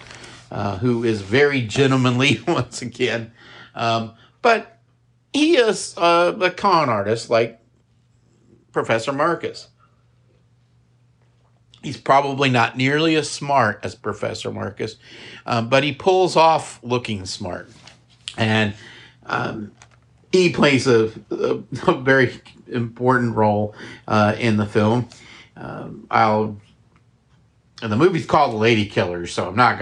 uh, 0.51 0.77
who 0.77 1.03
is 1.03 1.21
very 1.21 1.62
gentlemanly 1.62 2.41
once 2.47 2.81
again. 2.81 3.31
Um, 3.75 4.13
but 4.41 4.79
he 5.33 5.57
is 5.57 5.95
uh, 5.97 6.38
a 6.39 6.51
con 6.51 6.89
artist 6.89 7.29
like 7.29 7.60
Professor 8.71 9.12
Marcus. 9.12 9.67
He's 11.83 11.97
probably 11.97 12.49
not 12.49 12.75
nearly 12.75 13.15
as 13.15 13.29
smart 13.29 13.79
as 13.83 13.95
Professor 13.95 14.51
Marcus, 14.51 14.95
um, 15.45 15.69
but 15.69 15.83
he 15.83 15.93
pulls 15.93 16.36
off 16.36 16.79
looking 16.83 17.25
smart. 17.25 17.69
And 18.38 18.73
um, 19.25 19.71
he 20.31 20.51
plays 20.51 20.88
a, 20.88 21.12
a, 21.29 21.63
a 21.88 21.93
very 22.01 22.39
important 22.67 23.36
role 23.36 23.75
uh, 24.07 24.36
in 24.38 24.57
the 24.57 24.65
film. 24.65 25.07
Um, 25.55 26.07
I'll. 26.10 26.57
And 27.79 27.91
the 27.91 27.95
movie's 27.95 28.25
called 28.25 28.55
Lady 28.55 28.88
Killers, 28.88 29.31
so 29.31 29.47
I'm 29.47 29.55
not 29.55 29.77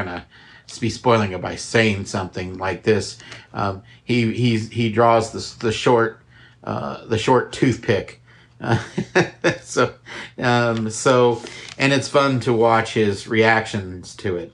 be 0.80 0.90
spoiling 0.90 1.32
it 1.32 1.42
by 1.42 1.56
saying 1.56 2.06
something 2.06 2.58
like 2.58 2.84
this. 2.84 3.18
Um, 3.54 3.84
he 4.04 4.34
he's, 4.34 4.70
he 4.70 4.90
draws 4.92 5.32
the 5.32 5.66
the 5.66 5.72
short 5.72 6.20
uh, 6.64 7.06
the 7.06 7.18
short 7.18 7.52
toothpick. 7.52 8.22
Uh, 8.60 8.80
so 9.62 9.94
um, 10.38 10.90
so 10.90 11.42
and 11.78 11.94
it's 11.94 12.08
fun 12.08 12.40
to 12.42 12.54
watch 12.54 12.94
his 12.94 13.28
reactions 13.28 14.16
to 14.18 14.38
it. 14.38 14.54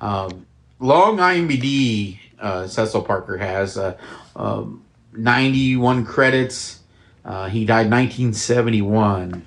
Um, 0.00 0.46
long 0.80 1.18
IMDb 1.18 2.18
uh, 2.40 2.66
Cecil 2.66 3.02
Parker 3.02 3.38
has 3.38 3.78
uh, 3.78 3.96
um, 4.36 4.84
91 5.14 6.04
credits. 6.04 6.80
Uh, 7.24 7.48
he 7.48 7.64
died 7.64 7.90
1971, 7.90 9.46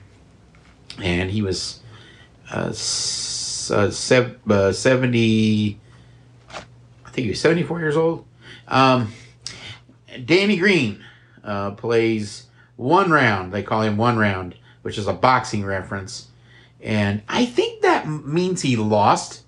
and 1.03 1.29
he 1.29 1.41
was 1.41 1.79
uh, 2.51 2.69
uh, 2.69 2.71
sev- 2.73 4.39
uh, 4.49 4.71
70. 4.71 5.79
Think 7.17 7.25
he 7.25 7.31
was 7.31 7.41
74 7.41 7.79
years 7.79 7.97
old. 7.97 8.27
Um, 8.67 9.11
Danny 10.23 10.55
Green 10.55 11.03
uh, 11.43 11.71
plays 11.71 12.45
one 12.75 13.09
round. 13.09 13.51
They 13.51 13.63
call 13.63 13.81
him 13.81 13.97
one 13.97 14.19
round, 14.19 14.53
which 14.83 14.99
is 14.99 15.07
a 15.07 15.13
boxing 15.13 15.65
reference, 15.65 16.27
and 16.79 17.23
I 17.27 17.47
think 17.47 17.81
that 17.81 18.07
means 18.07 18.61
he 18.61 18.75
lost 18.75 19.41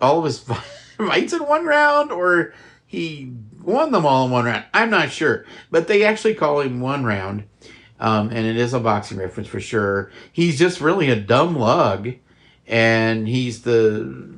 all 0.00 0.20
of 0.20 0.24
his 0.24 0.38
fights 0.98 1.32
in 1.32 1.40
one 1.40 1.66
round, 1.66 2.12
or 2.12 2.54
he 2.86 3.32
won 3.60 3.90
them 3.90 4.06
all 4.06 4.26
in 4.26 4.30
one 4.30 4.44
round. 4.44 4.66
I'm 4.72 4.90
not 4.90 5.10
sure, 5.10 5.44
but 5.68 5.88
they 5.88 6.04
actually 6.04 6.34
call 6.34 6.60
him 6.60 6.80
one 6.80 7.04
round, 7.04 7.42
um, 7.98 8.28
and 8.28 8.46
it 8.46 8.56
is 8.56 8.72
a 8.72 8.78
boxing 8.78 9.18
reference 9.18 9.48
for 9.48 9.58
sure. 9.58 10.12
He's 10.32 10.60
just 10.60 10.80
really 10.80 11.10
a 11.10 11.16
dumb 11.16 11.58
lug, 11.58 12.12
and 12.68 13.26
he's 13.26 13.62
the, 13.62 14.32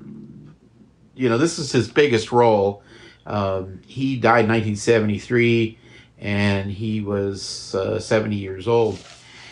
you 1.14 1.29
know, 1.29 1.38
this 1.38 1.59
is 1.59 1.72
his 1.72 1.88
biggest 1.88 2.33
role. 2.33 2.83
Um, 3.27 3.81
he 3.87 4.16
died 4.16 4.44
in 4.44 4.51
1973, 4.51 5.79
and 6.18 6.70
he 6.70 7.01
was 7.01 7.75
uh, 7.75 7.98
70 7.98 8.37
years 8.37 8.66
old. 8.66 8.98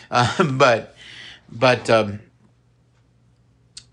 Uh, 0.09 0.43
but, 0.51 0.95
but 1.51 1.89
um, 1.89 2.19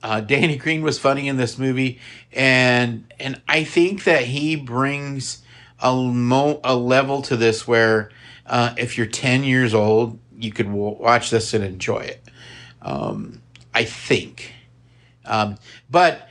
uh, 0.02 0.20
Danny 0.20 0.56
Green 0.56 0.82
was 0.82 0.98
funny 0.98 1.28
in 1.28 1.36
this 1.36 1.58
movie, 1.58 1.98
and 2.32 3.04
and 3.18 3.40
I 3.48 3.64
think 3.64 4.04
that 4.04 4.24
he 4.24 4.56
brings 4.56 5.42
a 5.80 5.94
mo- 5.94 6.60
a 6.62 6.76
level 6.76 7.22
to 7.22 7.36
this 7.36 7.66
where 7.66 8.10
uh, 8.46 8.74
if 8.76 8.96
you're 8.96 9.06
10 9.06 9.44
years 9.44 9.74
old, 9.74 10.18
you 10.38 10.52
could 10.52 10.66
w- 10.66 10.96
watch 10.98 11.30
this 11.30 11.52
and 11.52 11.64
enjoy 11.64 11.98
it. 12.00 12.22
Um, 12.80 13.42
I 13.74 13.84
think, 13.84 14.52
um, 15.24 15.58
but 15.90 16.27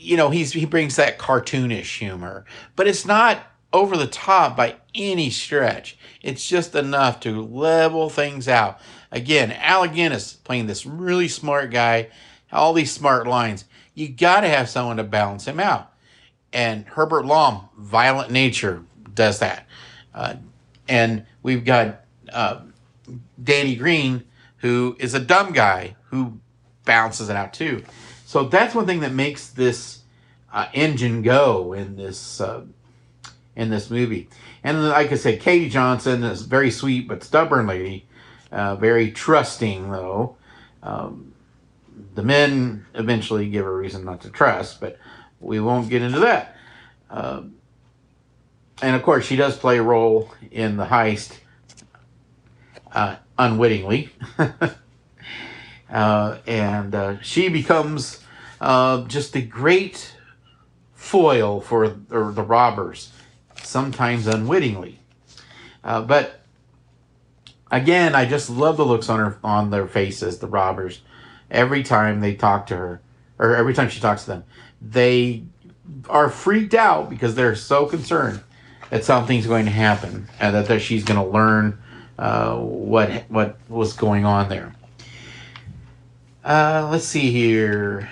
you 0.00 0.16
know 0.16 0.30
he's 0.30 0.52
he 0.52 0.64
brings 0.64 0.96
that 0.96 1.18
cartoonish 1.18 1.98
humor, 1.98 2.44
but 2.74 2.88
it's 2.88 3.04
not 3.04 3.46
over 3.72 3.96
the 3.96 4.06
top 4.06 4.56
by 4.56 4.76
any 4.94 5.30
stretch. 5.30 5.96
It's 6.22 6.48
just 6.48 6.74
enough 6.74 7.20
to 7.20 7.44
level 7.44 8.08
things 8.10 8.48
out. 8.48 8.80
Again, 9.12 9.52
Alec 9.52 9.94
Guinness 9.94 10.34
playing 10.34 10.66
this 10.66 10.86
really 10.86 11.28
smart 11.28 11.70
guy, 11.70 12.08
all 12.50 12.72
these 12.72 12.92
smart 12.92 13.26
lines. 13.26 13.64
You 13.94 14.08
got 14.08 14.40
to 14.40 14.48
have 14.48 14.68
someone 14.68 14.96
to 14.96 15.04
balance 15.04 15.46
him 15.46 15.60
out. 15.60 15.92
and 16.52 16.86
Herbert 16.86 17.26
Lom, 17.26 17.68
Violent 17.76 18.30
Nature, 18.30 18.82
does 19.14 19.38
that. 19.40 19.66
Uh, 20.14 20.34
and 20.88 21.26
we've 21.42 21.64
got 21.64 22.04
uh, 22.32 22.60
Danny 23.42 23.76
Green, 23.76 24.24
who 24.58 24.96
is 24.98 25.14
a 25.14 25.20
dumb 25.20 25.52
guy 25.52 25.96
who 26.06 26.40
balances 26.84 27.28
it 27.28 27.36
out 27.36 27.52
too. 27.52 27.84
So 28.30 28.44
that's 28.44 28.76
one 28.76 28.86
thing 28.86 29.00
that 29.00 29.12
makes 29.12 29.48
this 29.48 30.02
uh, 30.52 30.68
engine 30.72 31.22
go 31.22 31.72
in 31.72 31.96
this 31.96 32.40
uh, 32.40 32.62
in 33.56 33.70
this 33.70 33.90
movie. 33.90 34.28
And 34.62 34.88
like 34.88 35.10
I 35.10 35.16
said, 35.16 35.40
Katie 35.40 35.68
Johnson 35.68 36.22
is 36.22 36.42
very 36.42 36.70
sweet 36.70 37.08
but 37.08 37.24
stubborn 37.24 37.66
lady, 37.66 38.06
uh, 38.52 38.76
very 38.76 39.10
trusting 39.10 39.90
though. 39.90 40.36
Um, 40.80 41.32
the 42.14 42.22
men 42.22 42.86
eventually 42.94 43.48
give 43.48 43.64
her 43.64 43.76
reason 43.76 44.04
not 44.04 44.20
to 44.20 44.30
trust, 44.30 44.80
but 44.80 44.96
we 45.40 45.58
won't 45.58 45.88
get 45.88 46.00
into 46.00 46.20
that. 46.20 46.56
Um, 47.10 47.56
and 48.80 48.94
of 48.94 49.02
course, 49.02 49.26
she 49.26 49.34
does 49.34 49.56
play 49.56 49.78
a 49.78 49.82
role 49.82 50.32
in 50.52 50.76
the 50.76 50.86
heist 50.86 51.36
uh, 52.92 53.16
unwittingly. 53.36 54.10
uh, 55.90 56.38
and 56.46 56.94
uh, 56.94 57.20
she 57.22 57.48
becomes 57.48 58.19
uh, 58.60 59.04
just 59.04 59.34
a 59.36 59.40
great 59.40 60.14
foil 60.94 61.60
for 61.60 61.88
the 61.88 62.18
robbers, 62.42 63.12
sometimes 63.62 64.26
unwittingly. 64.26 65.00
Uh, 65.82 66.02
but 66.02 66.40
again, 67.70 68.14
I 68.14 68.26
just 68.26 68.50
love 68.50 68.76
the 68.76 68.84
looks 68.84 69.08
on 69.08 69.18
her 69.18 69.38
on 69.42 69.70
their 69.70 69.86
faces, 69.86 70.38
the 70.38 70.46
robbers. 70.46 71.00
Every 71.50 71.82
time 71.82 72.20
they 72.20 72.34
talk 72.34 72.66
to 72.66 72.76
her, 72.76 73.00
or 73.38 73.56
every 73.56 73.74
time 73.74 73.88
she 73.88 74.00
talks 74.00 74.24
to 74.24 74.30
them, 74.30 74.44
they 74.80 75.44
are 76.08 76.30
freaked 76.30 76.74
out 76.74 77.10
because 77.10 77.34
they're 77.34 77.56
so 77.56 77.86
concerned 77.86 78.40
that 78.90 79.04
something's 79.04 79.46
going 79.46 79.64
to 79.64 79.70
happen 79.70 80.28
and 80.38 80.54
that, 80.54 80.66
that 80.66 80.80
she's 80.80 81.04
going 81.04 81.18
to 81.18 81.26
learn 81.26 81.78
uh, 82.18 82.56
what 82.56 83.10
what 83.28 83.56
was 83.68 83.94
going 83.94 84.24
on 84.24 84.48
there. 84.48 84.74
Uh, 86.44 86.88
let's 86.90 87.04
see 87.04 87.30
here. 87.32 88.08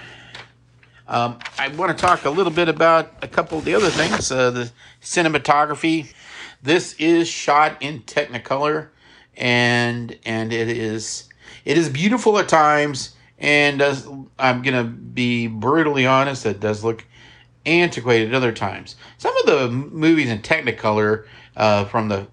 Um, 1.09 1.39
I 1.59 1.69
want 1.69 1.97
to 1.97 2.01
talk 2.01 2.27
a 2.27 2.31
little 2.31 2.53
bit 2.53 2.69
about 2.69 3.13
a 3.23 3.29
couple 3.29 3.59
of 3.59 3.65
the 3.65 3.75
other 3.75 3.89
things. 3.89 4.31
Uh, 4.31 4.51
the 4.51 4.71
cinematography. 5.01 6.13
This 6.63 6.93
is 6.95 7.29
shot 7.29 7.81
in 7.81 8.03
Technicolor, 8.03 8.89
and 9.37 10.19
and 10.27 10.53
it 10.53 10.69
is 10.69 11.29
it 11.65 11.79
is 11.79 11.89
beautiful 11.89 12.39
at 12.39 12.49
times. 12.49 13.15
And 13.39 13.79
does, 13.79 14.07
I'm 14.39 14.63
gonna 14.63 14.85
be 14.85 15.47
brutally 15.47 16.07
honest, 16.07 16.45
it 16.45 16.61
does 16.61 16.83
look 16.83 17.05
antiquated 17.65 18.35
other 18.35 18.53
times. 18.53 18.97
Some 19.17 19.37
of 19.39 19.47
the 19.47 19.71
movies 19.71 20.29
in 20.29 20.41
Technicolor 20.41 21.27
uh, 21.57 21.85
from 21.85 22.09
the 22.09 22.27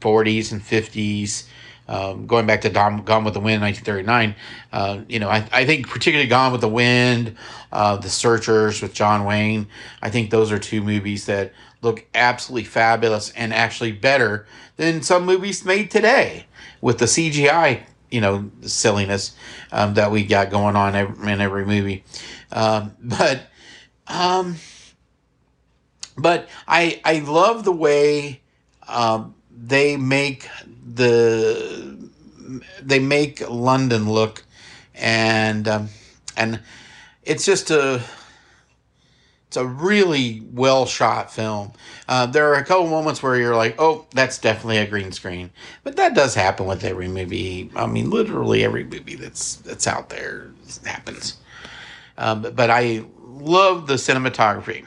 40s 0.00 0.52
and 0.52 0.60
50s, 0.60 1.46
um, 1.88 2.26
going 2.26 2.46
back 2.46 2.60
to 2.60 2.68
Dom, 2.68 3.02
Gone 3.02 3.24
with 3.24 3.34
the 3.34 3.40
Wind, 3.40 3.62
1939. 3.62 4.34
Uh, 4.72 5.04
you 5.08 5.18
know, 5.18 5.28
I, 5.28 5.48
I 5.52 5.64
think 5.64 5.88
particularly 5.88 6.28
Gone 6.28 6.52
with 6.52 6.60
the 6.60 6.68
Wind, 6.68 7.36
uh, 7.72 7.96
The 7.96 8.10
Searchers 8.10 8.82
with 8.82 8.92
John 8.92 9.24
Wayne. 9.24 9.66
I 10.02 10.10
think 10.10 10.30
those 10.30 10.52
are 10.52 10.58
two 10.58 10.82
movies 10.82 11.26
that 11.26 11.52
look 11.80 12.06
absolutely 12.14 12.64
fabulous 12.64 13.30
and 13.32 13.54
actually 13.54 13.92
better 13.92 14.46
than 14.76 15.02
some 15.02 15.24
movies 15.24 15.64
made 15.64 15.90
today 15.90 16.46
with 16.80 16.98
the 16.98 17.06
CGI, 17.06 17.82
you 18.10 18.20
know, 18.20 18.50
silliness 18.62 19.34
um, 19.72 19.94
that 19.94 20.10
we 20.10 20.24
got 20.24 20.50
going 20.50 20.76
on 20.76 20.94
in 20.94 21.40
every 21.40 21.64
movie. 21.64 22.04
Um, 22.52 22.92
but 23.02 23.42
um, 24.06 24.56
but 26.16 26.48
I 26.66 27.00
I 27.04 27.20
love 27.20 27.64
the 27.64 27.72
way 27.72 28.40
um, 28.88 29.34
they 29.50 29.96
make 29.96 30.48
the 30.94 32.10
they 32.80 32.98
make 32.98 33.48
London 33.48 34.10
look, 34.10 34.44
and 34.94 35.68
um, 35.68 35.88
and 36.36 36.60
it's 37.22 37.44
just 37.44 37.70
a 37.70 38.02
it's 39.48 39.56
a 39.56 39.66
really 39.66 40.42
well 40.52 40.84
shot 40.84 41.32
film. 41.32 41.72
Uh, 42.06 42.26
there 42.26 42.52
are 42.52 42.56
a 42.56 42.64
couple 42.64 42.86
moments 42.88 43.22
where 43.22 43.36
you're 43.36 43.56
like, 43.56 43.76
oh, 43.78 44.06
that's 44.14 44.38
definitely 44.38 44.78
a 44.78 44.86
green 44.86 45.12
screen, 45.12 45.50
but 45.84 45.96
that 45.96 46.14
does 46.14 46.34
happen 46.34 46.66
with 46.66 46.84
every 46.84 47.08
movie. 47.08 47.70
I 47.74 47.86
mean, 47.86 48.10
literally 48.10 48.64
every 48.64 48.84
movie 48.84 49.14
that's 49.14 49.56
that's 49.56 49.86
out 49.86 50.10
there 50.10 50.50
happens. 50.84 51.38
Um, 52.18 52.42
but, 52.42 52.56
but 52.56 52.70
I 52.70 53.04
love 53.24 53.86
the 53.86 53.94
cinematography. 53.94 54.84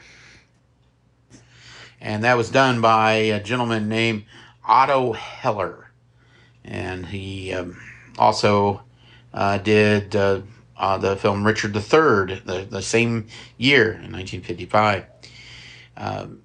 And 2.00 2.24
that 2.24 2.36
was 2.36 2.50
done 2.50 2.80
by 2.80 3.12
a 3.12 3.42
gentleman 3.42 3.88
named 3.88 4.24
Otto 4.64 5.12
Heller. 5.12 5.81
And 6.64 7.06
he 7.06 7.52
um, 7.52 7.80
also 8.18 8.82
uh, 9.34 9.58
did 9.58 10.14
uh, 10.14 10.42
uh, 10.76 10.98
the 10.98 11.16
film 11.16 11.46
Richard 11.46 11.74
III 11.74 12.40
the, 12.44 12.66
the 12.68 12.82
same 12.82 13.26
year 13.56 13.92
in 13.92 14.12
1955. 14.12 15.06
Um, 15.96 16.42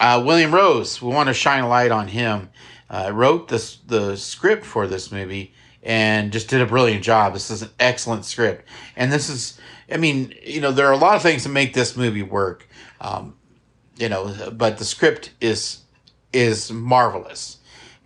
uh, 0.00 0.22
William 0.24 0.54
Rose, 0.54 1.02
we 1.02 1.12
want 1.12 1.28
to 1.28 1.34
shine 1.34 1.64
a 1.64 1.68
light 1.68 1.90
on 1.90 2.08
him. 2.08 2.50
Uh, 2.90 3.10
wrote 3.12 3.48
this, 3.48 3.76
the 3.86 4.16
script 4.16 4.64
for 4.64 4.86
this 4.86 5.12
movie 5.12 5.52
and 5.82 6.32
just 6.32 6.48
did 6.48 6.62
a 6.62 6.66
brilliant 6.66 7.04
job. 7.04 7.34
This 7.34 7.50
is 7.50 7.62
an 7.62 7.70
excellent 7.78 8.24
script. 8.24 8.66
And 8.96 9.12
this 9.12 9.28
is 9.28 9.58
I 9.90 9.96
mean, 9.96 10.34
you 10.42 10.60
know, 10.60 10.72
there 10.72 10.86
are 10.86 10.92
a 10.92 10.98
lot 10.98 11.16
of 11.16 11.22
things 11.22 11.44
that 11.44 11.50
make 11.50 11.74
this 11.74 11.96
movie 11.96 12.22
work. 12.22 12.68
Um, 13.00 13.36
you 13.96 14.08
know, 14.08 14.52
but 14.52 14.78
the 14.78 14.84
script 14.84 15.32
is 15.40 15.80
is 16.32 16.70
marvelous, 16.70 17.57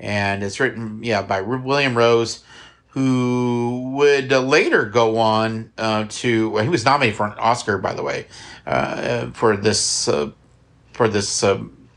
and 0.03 0.43
it's 0.43 0.59
written, 0.59 1.03
yeah, 1.03 1.23
by 1.23 1.41
William 1.41 1.97
Rose, 1.97 2.43
who 2.89 3.93
would 3.95 4.31
later 4.31 4.85
go 4.85 5.17
on 5.17 5.73
uh, 5.79 6.07
to. 6.09 6.51
Well, 6.51 6.65
he 6.65 6.69
was 6.69 6.85
nominated 6.85 7.17
for 7.17 7.27
an 7.27 7.39
Oscar, 7.39 7.79
by 7.79 7.95
the 7.95 8.03
way, 8.03 8.27
uh, 8.67 9.31
for 9.31 9.57
this 9.57 10.09
uh, 10.09 10.33
for 10.93 11.09
this 11.09 11.43
um, 11.43 11.89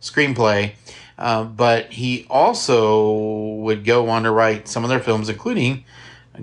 screenplay. 0.00 0.72
Uh, 1.16 1.44
but 1.44 1.92
he 1.92 2.26
also 2.28 3.12
would 3.58 3.84
go 3.84 4.08
on 4.08 4.24
to 4.24 4.30
write 4.30 4.66
some 4.66 4.84
of 4.84 4.90
their 4.90 5.00
films, 5.00 5.28
including 5.28 5.84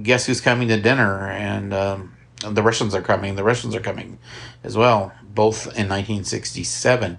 Guess 0.01 0.27
Who's 0.27 0.39
Coming 0.39 0.67
to 0.67 0.79
Dinner 0.79 1.29
and 1.29 1.73
um, 1.73 2.15
the 2.41 2.61
Russians 2.61 2.93
are 2.93 3.01
coming. 3.01 3.35
The 3.35 3.43
Russians 3.43 3.73
are 3.75 3.79
coming 3.79 4.19
as 4.63 4.77
well, 4.77 5.11
both 5.23 5.65
in 5.65 5.89
1967. 5.89 7.17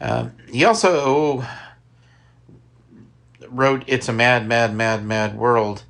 Uh, 0.00 0.28
he 0.50 0.64
also 0.64 1.44
wrote 3.50 3.84
"It's 3.86 4.08
a 4.08 4.12
Mad, 4.12 4.46
Mad, 4.46 4.74
Mad, 4.74 5.04
Mad 5.04 5.36
World," 5.36 5.84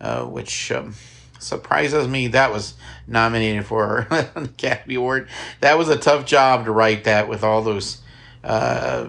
uh, 0.00 0.24
which 0.24 0.70
um, 0.72 0.94
surprises 1.38 2.08
me. 2.08 2.28
That 2.28 2.52
was 2.52 2.74
nominated 3.06 3.66
for 3.66 4.06
an 4.10 4.44
Academy 4.44 4.96
Award. 4.96 5.28
That 5.60 5.78
was 5.78 5.88
a 5.88 5.96
tough 5.96 6.26
job 6.26 6.64
to 6.64 6.72
write 6.72 7.04
that 7.04 7.28
with 7.28 7.42
all 7.44 7.62
those 7.62 8.00
uh, 8.44 9.08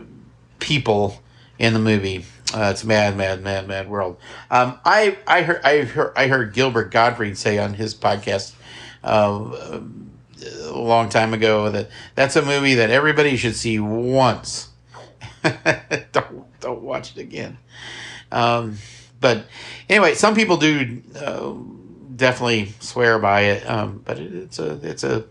people 0.59 1.21
in 1.59 1.73
the 1.73 1.79
movie. 1.79 2.25
Uh, 2.53 2.69
it's 2.71 2.83
mad, 2.83 3.17
mad, 3.17 3.43
mad, 3.43 3.67
mad 3.67 3.89
world. 3.89 4.17
Um, 4.49 4.79
I 4.85 5.17
I 5.27 5.41
heard 5.41 5.61
I 5.63 5.83
heard 5.83 6.13
I 6.15 6.27
heard 6.27 6.53
Gilbert 6.53 6.91
Gottfried 6.91 7.37
say 7.37 7.57
on 7.57 7.73
his 7.73 7.93
podcast 7.93 8.53
uh, 9.03 9.79
a 10.63 10.71
long 10.71 11.09
time 11.09 11.33
ago 11.33 11.69
that 11.69 11.89
that's 12.15 12.35
a 12.35 12.41
movie 12.41 12.75
that 12.75 12.89
everybody 12.89 13.35
should 13.35 13.55
see 13.55 13.79
once. 13.79 14.69
don't 16.67 16.81
watch 16.81 17.15
it 17.15 17.21
again. 17.21 17.57
Um, 18.31 18.77
but 19.19 19.45
anyway, 19.89 20.13
some 20.13 20.35
people 20.35 20.57
do 20.57 21.01
uh, 21.15 21.53
definitely 22.15 22.73
swear 22.79 23.19
by 23.19 23.41
it. 23.41 23.69
Um, 23.69 24.01
but 24.03 24.19
it, 24.19 24.33
it's 24.33 24.59
a 24.59 24.73
it's 24.83 25.03
a 25.03 25.25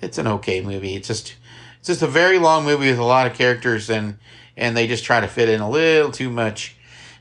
it's 0.00 0.18
an 0.18 0.26
okay 0.26 0.60
movie. 0.60 0.96
It's 0.96 1.08
just 1.08 1.34
it's 1.78 1.88
just 1.88 2.02
a 2.02 2.06
very 2.06 2.38
long 2.38 2.64
movie 2.64 2.90
with 2.90 2.98
a 2.98 3.04
lot 3.04 3.26
of 3.26 3.34
characters 3.34 3.90
and 3.90 4.18
and 4.56 4.76
they 4.76 4.86
just 4.86 5.04
try 5.04 5.20
to 5.20 5.28
fit 5.28 5.48
in 5.48 5.60
a 5.60 5.70
little 5.70 6.10
too 6.10 6.30
much. 6.30 6.76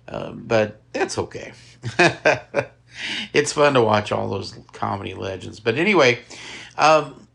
Uh, 0.08 0.32
but 0.32 0.82
it's 0.94 1.18
okay. 1.18 1.54
it's 3.34 3.54
fun 3.54 3.74
to 3.74 3.82
watch 3.82 4.12
all 4.12 4.30
those 4.30 4.58
comedy 4.74 5.14
legends. 5.14 5.60
But 5.60 5.76
anyway, 5.76 6.20
um, 6.78 7.28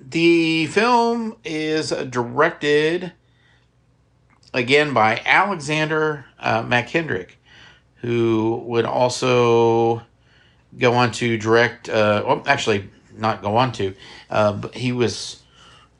the 0.00 0.66
film 0.66 1.36
is 1.44 1.90
directed 1.90 3.12
again 4.52 4.92
by 4.92 5.20
Alexander 5.24 6.24
uh, 6.38 6.62
Mackendrick, 6.62 7.30
who 7.96 8.62
would 8.66 8.84
also 8.84 10.02
go 10.78 10.94
on 10.94 11.12
to 11.12 11.36
direct. 11.38 11.88
Uh, 11.88 12.22
well, 12.26 12.42
actually, 12.46 12.88
not 13.16 13.42
go 13.42 13.56
on 13.56 13.72
to, 13.72 13.94
uh, 14.30 14.52
but 14.52 14.74
he 14.74 14.92
was 14.92 15.42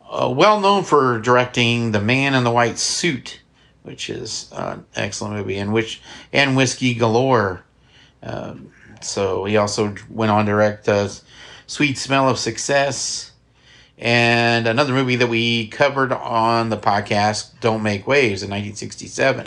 uh, 0.09 0.33
well 0.35 0.61
known 0.61 0.85
for 0.85 1.19
directing 1.19 1.93
The 1.93 2.01
Man 2.01 2.35
in 2.35 2.45
the 2.45 2.51
White 2.51 2.79
Suit, 2.79 3.41
which 3.83 4.11
is 4.11 4.49
an 4.53 4.85
excellent 4.95 5.37
movie, 5.37 5.59
and 5.59 5.73
which 5.73 6.01
and 6.33 6.57
Whiskey 6.57 6.95
Galore. 6.95 7.65
Um, 8.23 8.73
so 9.01 9.45
he 9.45 9.57
also 9.57 9.95
went 10.11 10.31
on 10.31 10.45
to 10.45 10.53
direct 10.53 10.89
uh, 10.89 11.09
Sweet 11.67 11.97
Smell 11.97 12.29
of 12.29 12.39
Success 12.39 13.30
and 14.01 14.67
another 14.67 14.95
movie 14.95 15.17
that 15.17 15.29
we 15.29 15.69
covered 15.69 16.11
on 16.11 16.71
the 16.71 16.79
podcast, 16.79 17.61
Don't 17.61 17.83
Make 17.83 18.07
Waves, 18.07 18.43
in 18.43 18.49
1967. 18.49 19.47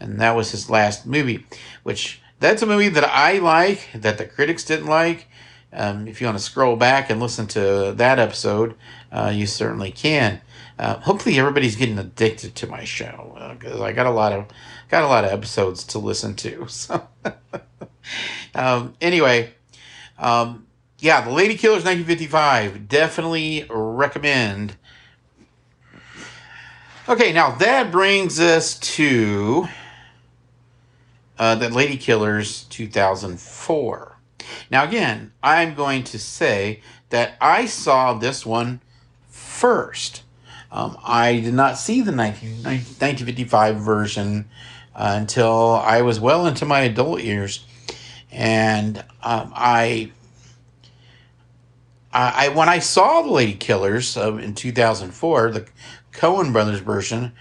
And 0.00 0.20
that 0.20 0.34
was 0.34 0.50
his 0.50 0.68
last 0.68 1.06
movie, 1.06 1.46
which 1.84 2.20
that's 2.40 2.62
a 2.62 2.66
movie 2.66 2.88
that 2.88 3.04
I 3.04 3.38
like, 3.38 3.88
that 3.94 4.18
the 4.18 4.26
critics 4.26 4.64
didn't 4.64 4.86
like. 4.86 5.28
Um, 5.72 6.08
if 6.08 6.20
you 6.20 6.26
want 6.26 6.36
to 6.36 6.42
scroll 6.44 6.74
back 6.74 7.10
and 7.10 7.20
listen 7.20 7.46
to 7.48 7.92
that 7.96 8.18
episode, 8.18 8.74
uh, 9.12 9.32
you 9.32 9.46
certainly 9.46 9.92
can. 9.92 10.40
Uh, 10.78 10.98
hopefully, 10.98 11.38
everybody's 11.38 11.76
getting 11.76 11.98
addicted 11.98 12.54
to 12.56 12.66
my 12.66 12.84
show 12.84 13.36
because 13.58 13.80
uh, 13.80 13.84
I 13.84 13.92
got 13.92 14.06
a 14.06 14.10
lot 14.10 14.32
of 14.32 14.46
got 14.90 15.04
a 15.04 15.06
lot 15.06 15.24
of 15.24 15.30
episodes 15.30 15.84
to 15.84 15.98
listen 15.98 16.34
to. 16.36 16.66
So, 16.76 17.06
um, 18.54 18.94
anyway, 19.00 19.54
um, 20.18 20.65
yeah, 20.98 21.20
The 21.20 21.30
Lady 21.30 21.56
Killers 21.56 21.84
1955. 21.84 22.88
Definitely 22.88 23.66
recommend. 23.68 24.76
Okay, 27.08 27.32
now 27.32 27.50
that 27.56 27.92
brings 27.92 28.40
us 28.40 28.78
to 28.78 29.68
uh, 31.38 31.54
The 31.56 31.68
Lady 31.68 31.96
Killers 31.96 32.64
2004. 32.64 34.16
Now, 34.70 34.84
again, 34.84 35.32
I'm 35.42 35.74
going 35.74 36.02
to 36.04 36.18
say 36.18 36.80
that 37.10 37.36
I 37.40 37.66
saw 37.66 38.14
this 38.14 38.46
one 38.46 38.80
first. 39.28 40.22
Um, 40.72 40.96
I 41.04 41.40
did 41.40 41.54
not 41.54 41.78
see 41.78 42.00
the 42.00 42.12
19, 42.12 42.62
1955 42.62 43.76
version 43.76 44.48
uh, 44.94 45.14
until 45.16 45.74
I 45.74 46.02
was 46.02 46.18
well 46.18 46.46
into 46.46 46.64
my 46.64 46.80
adult 46.80 47.22
years. 47.22 47.64
And 48.32 48.98
um, 49.22 49.52
I 49.54 50.10
I, 52.12 52.48
when 52.48 52.68
I 52.68 52.78
saw 52.78 53.22
the 53.22 53.28
Ladykillers 53.28 54.16
uh, 54.16 54.36
in 54.36 54.54
2004, 54.54 55.50
the 55.50 55.66
Coen 56.12 56.52
Brothers 56.52 56.80
version, 56.80 57.32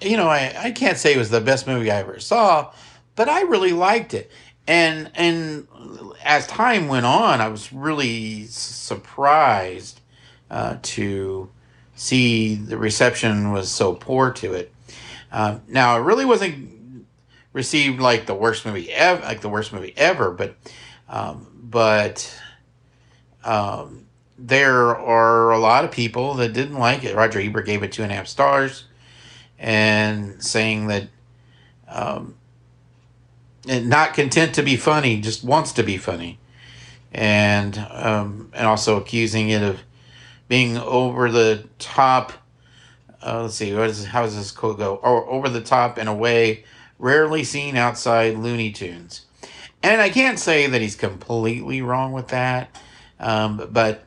you 0.00 0.16
know, 0.16 0.28
I, 0.28 0.54
I 0.56 0.70
can't 0.72 0.98
say 0.98 1.14
it 1.14 1.18
was 1.18 1.30
the 1.30 1.40
best 1.40 1.66
movie 1.66 1.90
I 1.90 2.00
ever 2.00 2.18
saw, 2.18 2.72
but 3.14 3.28
I 3.28 3.42
really 3.42 3.72
liked 3.72 4.14
it. 4.14 4.30
And 4.66 5.10
and 5.14 5.66
as 6.24 6.46
time 6.46 6.88
went 6.88 7.06
on, 7.06 7.40
I 7.40 7.48
was 7.48 7.72
really 7.72 8.46
surprised 8.46 10.00
uh, 10.50 10.76
to 10.82 11.50
see 11.94 12.54
the 12.54 12.76
reception 12.76 13.52
was 13.52 13.70
so 13.70 13.94
poor 13.94 14.30
to 14.32 14.54
it. 14.54 14.72
Uh, 15.30 15.58
now, 15.66 15.96
it 15.96 16.00
really 16.00 16.24
wasn't 16.24 17.06
received 17.52 18.00
like 18.00 18.26
the 18.26 18.34
worst 18.34 18.64
movie 18.64 18.90
ever, 18.92 19.22
like 19.22 19.40
the 19.40 19.48
worst 19.48 19.72
movie 19.72 19.94
ever, 19.96 20.30
but 20.30 20.56
um, 21.08 21.46
but 21.54 22.32
um, 23.44 24.06
there 24.38 24.96
are 24.96 25.52
a 25.52 25.58
lot 25.58 25.84
of 25.84 25.90
people 25.90 26.34
that 26.34 26.52
didn't 26.52 26.78
like 26.78 27.04
it. 27.04 27.14
Roger 27.14 27.40
Ebert 27.40 27.66
gave 27.66 27.82
it 27.82 27.92
two 27.92 28.02
and 28.02 28.10
a 28.10 28.14
half 28.14 28.26
stars, 28.26 28.84
and 29.58 30.42
saying 30.42 30.88
that, 30.88 31.08
um, 31.88 32.34
and 33.68 33.88
not 33.88 34.14
content 34.14 34.54
to 34.56 34.62
be 34.62 34.76
funny, 34.76 35.20
just 35.20 35.44
wants 35.44 35.72
to 35.72 35.82
be 35.82 35.96
funny, 35.96 36.38
and 37.12 37.78
um, 37.90 38.50
and 38.54 38.66
also 38.66 38.96
accusing 38.96 39.50
it 39.50 39.62
of 39.62 39.80
being 40.48 40.76
over 40.76 41.30
the 41.30 41.68
top. 41.78 42.32
Uh, 43.24 43.42
let's 43.42 43.54
see, 43.54 43.72
what 43.72 43.88
is 43.88 44.04
how 44.06 44.22
does 44.22 44.36
this 44.36 44.50
quote 44.50 44.78
go? 44.78 44.96
Or 44.96 45.28
over 45.28 45.48
the 45.48 45.60
top 45.60 45.98
in 45.98 46.08
a 46.08 46.14
way 46.14 46.64
rarely 46.98 47.44
seen 47.44 47.76
outside 47.76 48.36
Looney 48.36 48.70
Tunes. 48.70 49.26
And 49.82 50.00
I 50.00 50.08
can't 50.08 50.38
say 50.38 50.68
that 50.68 50.80
he's 50.80 50.94
completely 50.94 51.82
wrong 51.82 52.12
with 52.12 52.28
that 52.28 52.74
um, 53.22 53.68
but 53.70 54.04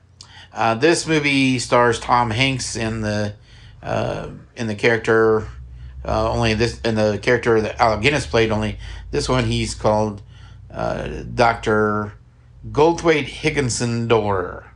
uh, 0.54 0.76
this 0.76 1.08
movie 1.08 1.58
stars 1.60 2.00
Tom 2.00 2.30
Hanks 2.30 2.76
in 2.76 3.02
the 3.02 3.34
uh, 3.82 4.30
in 4.56 4.68
the 4.68 4.76
character. 4.76 5.48
Uh, 6.04 6.32
only 6.32 6.54
this 6.54 6.80
in 6.82 6.96
the 6.96 7.18
character 7.22 7.60
that 7.62 7.80
Alec 7.80 8.02
Guinness 8.02 8.28
played. 8.28 8.52
Only 8.52 8.78
this 9.12 9.28
one 9.28 9.46
he's 9.46 9.74
called 9.74 10.22
uh, 10.70 11.24
Doctor 11.34 12.14
Goldthwait 12.72 13.24
Higginson 13.24 14.08
Dorr, 14.08 14.72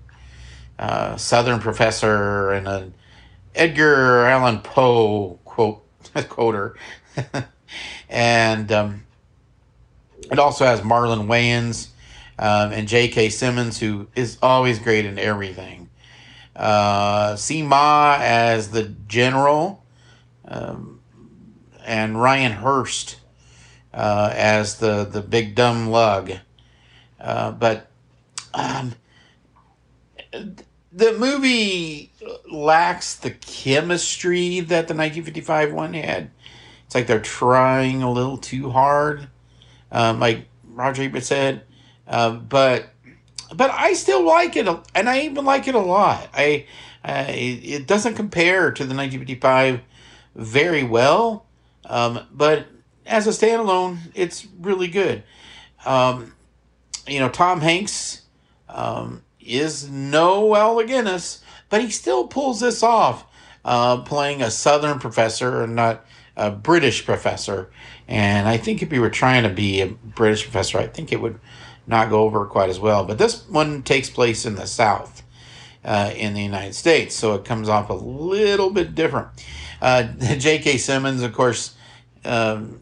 uh, 0.80 1.18
Southern 1.18 1.60
professor 1.60 2.52
and 2.52 2.68
an 2.68 2.94
Edgar 3.54 4.26
Allan 4.26 4.60
Poe 4.60 5.38
quote 5.46 5.84
quoter, 6.30 6.78
and 8.10 8.72
um, 8.72 9.06
it 10.32 10.40
also 10.40 10.66
has 10.66 10.82
Marlon 10.82 11.28
Wayans 11.28 11.90
um, 12.40 12.72
and 12.72 12.88
J.K. 12.88 13.30
Simmons, 13.30 13.80
who 13.80 14.08
is 14.16 14.38
always 14.42 14.80
great 14.80 15.06
in 15.06 15.20
everything. 15.20 15.90
Uh, 16.56 17.38
Ma 17.64 18.18
as 18.20 18.72
the 18.72 18.84
general, 19.08 19.84
um, 20.46 21.02
and 21.86 22.20
Ryan 22.20 22.54
Hurst 22.54 23.18
uh, 23.94 24.32
as 24.34 24.78
the 24.78 25.04
the 25.04 25.22
big 25.22 25.54
dumb 25.54 25.90
lug. 25.90 26.32
Uh, 27.20 27.52
but 27.52 27.88
um, 28.54 28.94
the 30.32 31.14
movie 31.14 32.12
lacks 32.50 33.16
the 33.16 33.32
chemistry 33.32 34.62
that 34.62 34.88
the 34.88 34.94
1955 34.94 35.74
one 35.74 35.94
had. 35.94 36.32
It's 36.86 36.96
like 36.96 37.08
they're 37.08 37.20
trying 37.20 38.02
a 38.02 38.12
little 38.12 38.38
too 38.38 38.70
hard. 38.70 39.28
Um, 39.92 40.20
like 40.20 40.46
Roger 40.64 41.04
Ebert 41.04 41.24
said, 41.24 41.64
um, 42.10 42.46
but 42.50 42.90
but 43.54 43.72
I 43.72 43.94
still 43.94 44.24
like 44.24 44.56
it, 44.56 44.68
and 44.94 45.10
I 45.10 45.22
even 45.22 45.46
like 45.46 45.68
it 45.68 45.76
a 45.76 45.80
lot. 45.80 46.28
I 46.34 46.66
uh, 47.06 47.26
it 47.30 47.88
doesn't 47.88 48.16
compare 48.16 48.72
to 48.72 48.84
the 48.84 48.96
1955 48.96 49.82
very 50.36 50.84
well, 50.84 51.46
um, 51.86 52.28
but 52.32 52.68
as 53.06 53.28
a 53.28 53.30
standalone, 53.30 53.98
it's 54.14 54.46
really 54.60 54.88
good. 54.88 55.24
Um, 55.86 56.34
you 57.08 57.20
know, 57.20 57.30
Tom 57.30 57.62
Hanks 57.62 58.24
um, 58.68 59.24
is 59.40 59.90
no 59.90 60.56
Alec 60.56 60.88
Guinness, 60.88 61.42
but 61.70 61.82
he 61.82 61.90
still 61.90 62.28
pulls 62.28 62.60
this 62.60 62.84
off, 62.84 63.26
uh, 63.66 64.02
playing 64.02 64.42
a 64.42 64.52
Southern 64.52 65.00
professor 65.00 65.64
and 65.64 65.76
not 65.76 66.06
a 66.36 66.52
British 66.52 67.06
professor. 67.06 67.72
And 68.08 68.48
I 68.48 68.58
think 68.58 68.82
if 68.82 68.92
he 68.92 69.00
were 69.00 69.10
trying 69.10 69.44
to 69.44 69.50
be 69.50 69.82
a 69.82 69.88
British 69.88 70.44
professor, 70.44 70.80
I 70.80 70.88
think 70.88 71.12
it 71.12 71.22
would 71.22 71.40
not 71.90 72.10
go 72.10 72.24
over 72.24 72.46
quite 72.46 72.70
as 72.70 72.80
well. 72.80 73.04
But 73.04 73.18
this 73.18 73.48
one 73.50 73.84
takes 73.84 74.10
place 74.10 74.46
in 74.46 74.56
the 74.56 74.68
South 74.68 75.24
uh, 75.84 76.12
in 76.16 76.34
the 76.34 76.42
United 76.42 76.76
States, 76.76 77.16
so 77.16 77.34
it 77.34 77.44
comes 77.46 77.68
off 77.68 77.90
a 77.90 77.94
little 77.94 78.70
bit 78.70 78.96
different. 78.96 79.28
Uh, 79.82 80.04
J.K. 80.38 80.78
Simmons, 80.78 81.24
of 81.24 81.34
course, 81.34 81.76
um, 82.24 82.82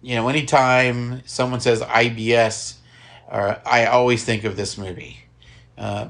you 0.00 0.14
know, 0.14 0.28
anytime 0.28 1.22
someone 1.26 1.60
says 1.60 1.82
IBS, 1.82 2.76
or 3.30 3.60
I 3.66 3.86
always 3.86 4.24
think 4.24 4.44
of 4.44 4.56
this 4.56 4.78
movie. 4.78 5.18
Because 5.76 6.08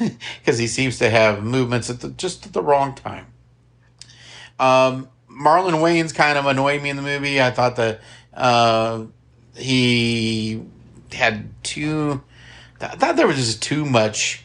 uh, 0.00 0.04
he 0.44 0.66
seems 0.66 0.98
to 0.98 1.08
have 1.08 1.44
movements 1.44 1.88
at 1.88 2.00
the, 2.00 2.10
just 2.10 2.46
at 2.46 2.52
the 2.52 2.62
wrong 2.62 2.94
time. 2.94 3.26
Um, 4.58 5.08
Marlon 5.30 5.74
Wayans 5.74 6.12
kind 6.12 6.36
of 6.36 6.46
annoyed 6.46 6.82
me 6.82 6.90
in 6.90 6.96
the 6.96 7.02
movie. 7.02 7.40
I 7.40 7.52
thought 7.52 7.76
the 7.76 8.00
uh, 8.34 9.04
he 9.58 10.62
had 11.12 11.50
too. 11.62 12.22
I 12.80 12.96
thought 12.96 13.16
there 13.16 13.26
was 13.26 13.36
just 13.36 13.62
too 13.62 13.84
much 13.84 14.44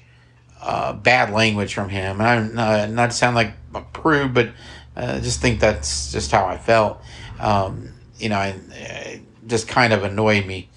uh, 0.62 0.94
bad 0.94 1.32
language 1.32 1.74
from 1.74 1.90
him, 1.90 2.20
and 2.20 2.58
I'm 2.58 2.58
uh, 2.58 2.86
not 2.88 3.12
to 3.12 3.16
sound 3.16 3.36
like 3.36 3.54
a 3.76 3.82
prude, 3.82 4.34
but 4.34 4.48
uh, 4.96 5.16
I 5.18 5.20
just 5.20 5.42
think 5.42 5.60
that's 5.60 6.12
just 6.12 6.32
how 6.32 6.46
I 6.46 6.58
felt. 6.58 7.02
Um, 7.40 7.94
you 8.18 8.30
know, 8.30 8.54
it 8.72 9.22
just 9.48 9.68
kind 9.68 9.94
of 9.94 10.04
annoyed 10.04 10.46
me. 10.46 10.70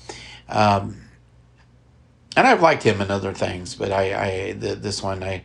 Um, 0.48 1.02
and 2.36 2.46
I've 2.46 2.60
liked 2.60 2.82
him 2.82 3.00
in 3.00 3.10
other 3.10 3.32
things, 3.32 3.74
but 3.74 3.92
I, 3.92 4.14
I 4.14 4.52
the, 4.52 4.74
this 4.74 5.02
one 5.02 5.22
I, 5.22 5.44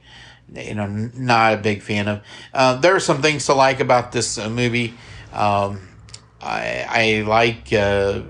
you 0.53 0.75
know, 0.75 0.87
not 0.87 1.53
a 1.53 1.57
big 1.57 1.81
fan 1.81 2.07
of. 2.07 2.21
Uh, 2.53 2.75
there 2.75 2.95
are 2.95 2.99
some 2.99 3.21
things 3.21 3.45
to 3.45 3.53
like 3.53 3.79
about 3.79 4.11
this 4.11 4.37
uh, 4.37 4.49
movie. 4.49 4.93
Um, 5.31 5.87
I 6.41 6.85
I 6.89 7.23
like 7.27 7.71
uh, 7.71 8.21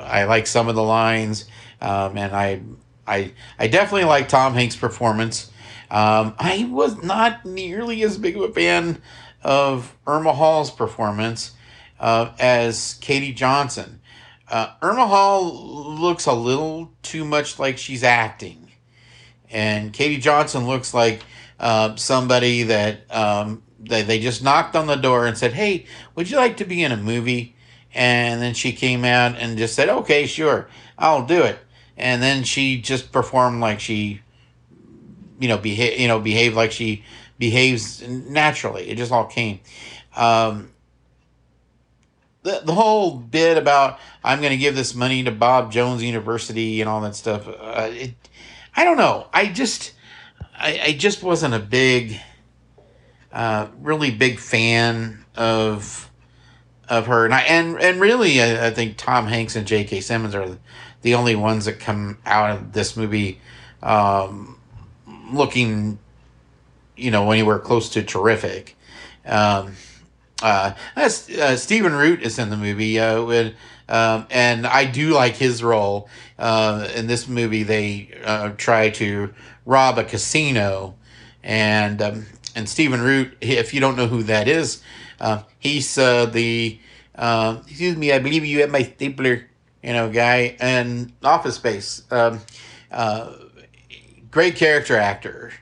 I 0.00 0.24
like 0.24 0.46
some 0.46 0.68
of 0.68 0.74
the 0.74 0.82
lines, 0.82 1.44
um, 1.80 2.16
and 2.16 2.34
I 2.34 2.60
I 3.06 3.32
I 3.58 3.68
definitely 3.68 4.04
like 4.04 4.28
Tom 4.28 4.54
Hanks' 4.54 4.76
performance. 4.76 5.50
Um, 5.90 6.34
I 6.38 6.68
was 6.70 7.02
not 7.02 7.44
nearly 7.46 8.02
as 8.02 8.18
big 8.18 8.36
of 8.36 8.42
a 8.42 8.52
fan 8.52 9.00
of 9.42 9.96
Irma 10.06 10.34
Hall's 10.34 10.70
performance 10.70 11.52
uh, 11.98 12.32
as 12.38 12.98
Katie 13.00 13.32
Johnson. 13.32 14.00
Uh, 14.50 14.72
Irma 14.82 15.06
Hall 15.06 15.98
looks 15.98 16.26
a 16.26 16.32
little 16.32 16.92
too 17.02 17.24
much 17.24 17.58
like 17.58 17.78
she's 17.78 18.02
acting, 18.02 18.70
and 19.50 19.92
Katie 19.92 20.18
Johnson 20.18 20.66
looks 20.66 20.94
like 20.94 21.22
uh, 21.60 21.96
somebody 21.96 22.64
that 22.64 23.14
um, 23.14 23.62
they, 23.78 24.02
they 24.02 24.18
just 24.18 24.42
knocked 24.42 24.76
on 24.76 24.86
the 24.86 24.96
door 24.96 25.26
and 25.26 25.36
said, 25.36 25.52
"Hey, 25.52 25.86
would 26.14 26.30
you 26.30 26.36
like 26.36 26.56
to 26.58 26.64
be 26.64 26.82
in 26.82 26.92
a 26.92 26.96
movie?" 26.96 27.56
And 27.94 28.40
then 28.42 28.54
she 28.54 28.72
came 28.72 29.04
out 29.04 29.36
and 29.36 29.58
just 29.58 29.74
said, 29.74 29.88
okay, 29.88 30.26
sure, 30.26 30.68
I'll 30.98 31.26
do 31.26 31.42
it. 31.42 31.58
And 31.96 32.22
then 32.22 32.44
she 32.44 32.80
just 32.80 33.10
performed 33.12 33.60
like 33.60 33.80
she 33.80 34.20
you 35.40 35.48
know 35.48 35.58
behave 35.58 36.00
you 36.00 36.08
know 36.08 36.20
behave 36.20 36.56
like 36.56 36.72
she 36.72 37.04
behaves 37.38 38.06
naturally. 38.06 38.88
It 38.88 38.96
just 38.96 39.12
all 39.12 39.26
came. 39.26 39.60
Um, 40.16 40.70
the, 42.42 42.62
the 42.64 42.74
whole 42.74 43.16
bit 43.16 43.56
about 43.56 43.98
I'm 44.24 44.40
going 44.40 44.50
to 44.50 44.56
give 44.56 44.74
this 44.74 44.94
money 44.94 45.22
to 45.24 45.30
Bob 45.30 45.70
Jones 45.70 46.02
University 46.02 46.80
and 46.80 46.88
all 46.88 47.00
that 47.02 47.14
stuff. 47.14 47.46
Uh, 47.46 47.90
it, 47.92 48.14
I 48.74 48.84
don't 48.84 48.96
know. 48.96 49.28
I 49.32 49.46
just 49.46 49.92
I, 50.56 50.80
I 50.86 50.92
just 50.92 51.22
wasn't 51.22 51.54
a 51.54 51.60
big, 51.60 52.20
uh, 53.32 53.68
really 53.80 54.10
big 54.10 54.38
fan 54.38 55.24
of 55.36 56.07
of 56.88 57.06
her, 57.06 57.24
and 57.24 57.34
I 57.34 57.40
and 57.42 57.80
and 57.80 58.00
really 58.00 58.40
I, 58.40 58.68
I 58.68 58.70
think 58.70 58.96
Tom 58.96 59.26
Hanks 59.26 59.56
and 59.56 59.66
J.K. 59.66 60.00
Simmons 60.00 60.34
are 60.34 60.58
the 61.02 61.14
only 61.14 61.36
ones 61.36 61.66
that 61.66 61.78
come 61.78 62.18
out 62.26 62.50
of 62.50 62.72
this 62.72 62.96
movie 62.96 63.40
um, 63.82 64.58
looking, 65.32 65.98
you 66.96 67.10
know, 67.10 67.30
anywhere 67.30 67.58
close 67.58 67.88
to 67.90 68.02
terrific. 68.02 68.76
Um, 69.24 69.74
uh, 70.42 70.72
uh, 70.96 71.08
Stephen 71.08 71.92
Root 71.92 72.22
is 72.22 72.38
in 72.38 72.50
the 72.50 72.56
movie, 72.56 72.98
uh, 72.98 73.22
with, 73.24 73.54
um, 73.88 74.26
and 74.30 74.66
I 74.66 74.84
do 74.84 75.10
like 75.10 75.36
his 75.36 75.62
role. 75.62 76.08
Uh, 76.38 76.88
in 76.94 77.06
this 77.06 77.26
movie, 77.26 77.64
they 77.64 78.10
uh, 78.24 78.50
try 78.50 78.90
to 78.90 79.34
rob 79.66 79.98
a 79.98 80.04
casino, 80.04 80.94
and 81.42 82.00
um, 82.00 82.26
and 82.54 82.68
Stephen 82.68 83.00
Root, 83.00 83.36
if 83.40 83.74
you 83.74 83.80
don't 83.80 83.96
know 83.96 84.06
who 84.06 84.22
that 84.24 84.46
is, 84.48 84.82
uh, 85.20 85.42
he's 85.58 85.96
uh, 85.98 86.26
the 86.26 86.78
uh, 87.14 87.58
excuse 87.66 87.96
me, 87.96 88.12
I 88.12 88.18
believe 88.18 88.44
you 88.44 88.60
have 88.60 88.70
my 88.70 88.82
stapler, 88.82 89.46
you 89.82 89.92
know, 89.92 90.10
guy, 90.10 90.56
and 90.60 91.12
Office 91.22 91.56
Space. 91.56 92.02
Um, 92.10 92.40
uh, 92.92 93.32
great 94.30 94.56
character 94.56 94.96
actor, 94.96 95.52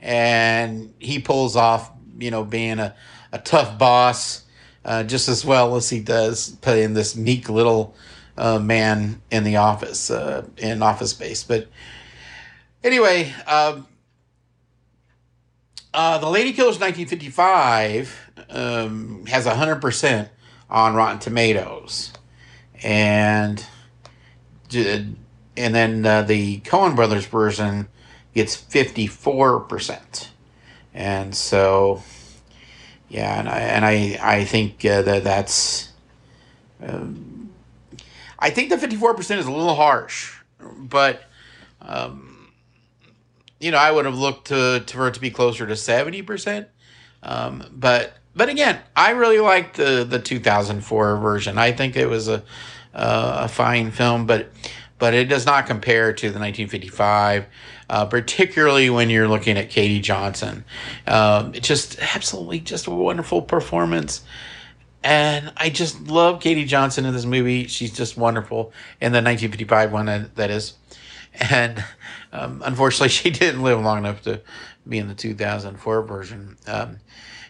and 0.00 0.92
he 0.98 1.20
pulls 1.20 1.56
off, 1.56 1.90
you 2.18 2.30
know, 2.30 2.44
being 2.44 2.78
a, 2.78 2.94
a 3.32 3.38
tough 3.38 3.78
boss 3.78 4.42
uh, 4.86 5.02
just 5.02 5.28
as 5.28 5.44
well 5.44 5.76
as 5.76 5.90
he 5.90 6.00
does 6.00 6.50
playing 6.60 6.94
this 6.94 7.16
meek 7.16 7.48
little 7.48 7.94
uh, 8.38 8.58
man 8.58 9.20
in 9.30 9.44
the 9.44 9.56
office, 9.56 10.10
uh, 10.10 10.46
in 10.56 10.82
Office 10.82 11.10
Space. 11.10 11.42
But 11.42 11.68
anyway, 12.84 13.32
um, 13.46 13.86
uh, 15.96 16.18
The 16.18 16.26
Ladykillers 16.26 16.78
1955 16.78 18.30
um, 18.50 19.26
has 19.26 19.46
100% 19.46 20.28
on 20.68 20.94
Rotten 20.94 21.18
Tomatoes. 21.18 22.12
And 22.82 23.66
and 24.72 25.74
then 25.74 26.04
uh, 26.04 26.22
the 26.22 26.60
Coen 26.60 26.94
Brothers 26.94 27.24
version 27.24 27.88
gets 28.34 28.56
54%. 28.56 30.28
And 30.92 31.34
so 31.34 32.02
yeah, 33.08 33.38
and 33.38 33.48
I 33.48 33.58
and 33.60 33.84
I 33.84 34.18
I 34.22 34.44
think 34.44 34.84
uh, 34.84 35.02
that 35.02 35.24
that's 35.24 35.92
um, 36.82 37.50
I 38.38 38.50
think 38.50 38.68
the 38.68 38.76
54% 38.76 39.38
is 39.38 39.46
a 39.46 39.50
little 39.50 39.74
harsh, 39.74 40.34
but 40.60 41.22
um, 41.80 42.35
you 43.60 43.70
know, 43.70 43.78
I 43.78 43.90
would 43.90 44.04
have 44.04 44.18
looked 44.18 44.48
to, 44.48 44.80
to 44.80 44.96
for 44.96 45.08
it 45.08 45.14
to 45.14 45.20
be 45.20 45.30
closer 45.30 45.66
to 45.66 45.74
70%. 45.74 46.66
Um, 47.22 47.64
but 47.72 48.14
but 48.34 48.50
again, 48.50 48.78
I 48.94 49.12
really 49.12 49.40
liked 49.40 49.76
the 49.76 50.06
the 50.08 50.18
2004 50.18 51.16
version. 51.16 51.58
I 51.58 51.72
think 51.72 51.96
it 51.96 52.06
was 52.06 52.28
a 52.28 52.42
a 52.92 53.48
fine 53.48 53.90
film, 53.90 54.26
but 54.26 54.50
but 54.98 55.14
it 55.14 55.24
does 55.24 55.46
not 55.46 55.66
compare 55.66 56.12
to 56.12 56.22
the 56.22 56.38
1955. 56.38 57.46
Uh, 57.88 58.04
particularly 58.04 58.90
when 58.90 59.10
you're 59.10 59.28
looking 59.28 59.56
at 59.56 59.70
Katie 59.70 60.00
Johnson, 60.00 60.64
um, 61.06 61.54
it's 61.54 61.68
just 61.68 61.98
absolutely 62.00 62.58
just 62.58 62.88
a 62.88 62.90
wonderful 62.90 63.42
performance. 63.42 64.24
And 65.04 65.52
I 65.56 65.70
just 65.70 66.08
love 66.08 66.40
Katie 66.40 66.64
Johnson 66.64 67.04
in 67.04 67.14
this 67.14 67.24
movie. 67.24 67.68
She's 67.68 67.92
just 67.92 68.16
wonderful 68.16 68.72
in 69.00 69.12
the 69.12 69.18
1955 69.18 69.92
one 69.92 70.30
that 70.34 70.50
is. 70.50 70.74
And 71.50 71.84
um, 72.36 72.62
unfortunately, 72.64 73.08
she 73.20 73.30
didn't 73.30 73.62
live 73.62 73.80
long 73.80 73.98
enough 73.98 74.22
to 74.22 74.40
be 74.88 74.98
in 74.98 75.08
the 75.08 75.14
2004 75.14 76.02
version. 76.02 76.56
Um, 76.66 76.98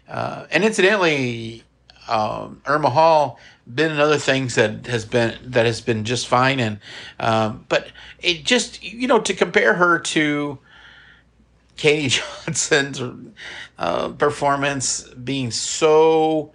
uh, 0.08 0.46
and 0.50 0.64
incidentally, 0.64 1.64
um, 2.08 2.62
Irma 2.66 2.90
Hall 2.90 3.38
been 3.72 3.90
in 3.90 3.98
other 3.98 4.18
things 4.18 4.54
that 4.54 4.86
has 4.86 5.04
been 5.04 5.36
that 5.42 5.66
has 5.66 5.80
been 5.80 6.04
just 6.04 6.28
fine, 6.28 6.60
and 6.60 6.78
um, 7.18 7.64
but 7.68 7.88
it 8.20 8.44
just 8.44 8.82
you 8.82 9.08
know 9.08 9.18
to 9.18 9.34
compare 9.34 9.74
her 9.74 9.98
to 9.98 10.58
Katie 11.76 12.08
Johnson's 12.46 13.02
uh, 13.78 14.10
performance 14.10 15.02
being 15.08 15.50
so 15.50 16.52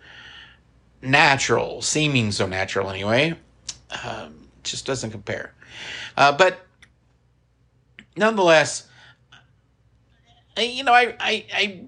natural, 1.02 1.82
seeming 1.82 2.32
so 2.32 2.48
natural 2.48 2.90
anyway, 2.90 3.36
um, 4.06 4.48
just 4.64 4.86
doesn't 4.86 5.12
compare. 5.12 5.54
Uh, 6.16 6.32
but 6.32 6.66
nonetheless, 8.16 8.88
you 10.58 10.84
know, 10.84 10.94
I, 10.94 11.16
I, 11.20 11.46
I, 11.54 11.82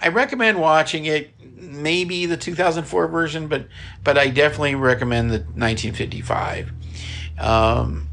I 0.00 0.08
recommend 0.08 0.60
watching 0.60 1.06
it. 1.06 1.32
Maybe 1.60 2.26
the 2.26 2.36
2004 2.36 3.08
version, 3.08 3.48
but 3.48 3.66
but 4.04 4.16
I 4.16 4.28
definitely 4.28 4.76
recommend 4.76 5.30
the 5.30 5.38
1955. 5.38 6.72
Um, 7.38 8.08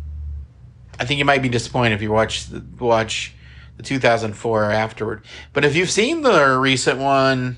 I 0.99 1.05
think 1.05 1.19
you 1.19 1.25
might 1.25 1.41
be 1.41 1.49
disappointed 1.49 1.93
if 1.93 2.01
you 2.01 2.11
watch 2.11 2.47
the 2.47 2.63
watch 2.79 3.33
the 3.77 3.83
2004 3.83 4.71
afterward. 4.71 5.23
But 5.53 5.63
if 5.63 5.75
you've 5.75 5.91
seen 5.91 6.21
the 6.21 6.57
recent 6.57 6.99
one 6.99 7.57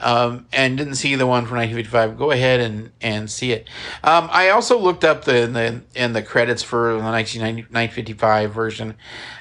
um, 0.00 0.46
and 0.52 0.76
didn't 0.76 0.94
see 0.94 1.14
the 1.14 1.26
one 1.26 1.46
from 1.46 1.58
1955, 1.58 2.18
go 2.18 2.30
ahead 2.30 2.60
and, 2.60 2.90
and 3.00 3.30
see 3.30 3.52
it. 3.52 3.68
Um, 4.02 4.28
I 4.32 4.50
also 4.50 4.78
looked 4.78 5.04
up 5.04 5.24
the 5.24 5.42
in 5.42 5.52
the 5.52 5.82
in 5.94 6.12
the 6.12 6.22
credits 6.22 6.62
for 6.62 6.94
the 6.94 7.02
1955 7.02 8.52
version. 8.52 8.94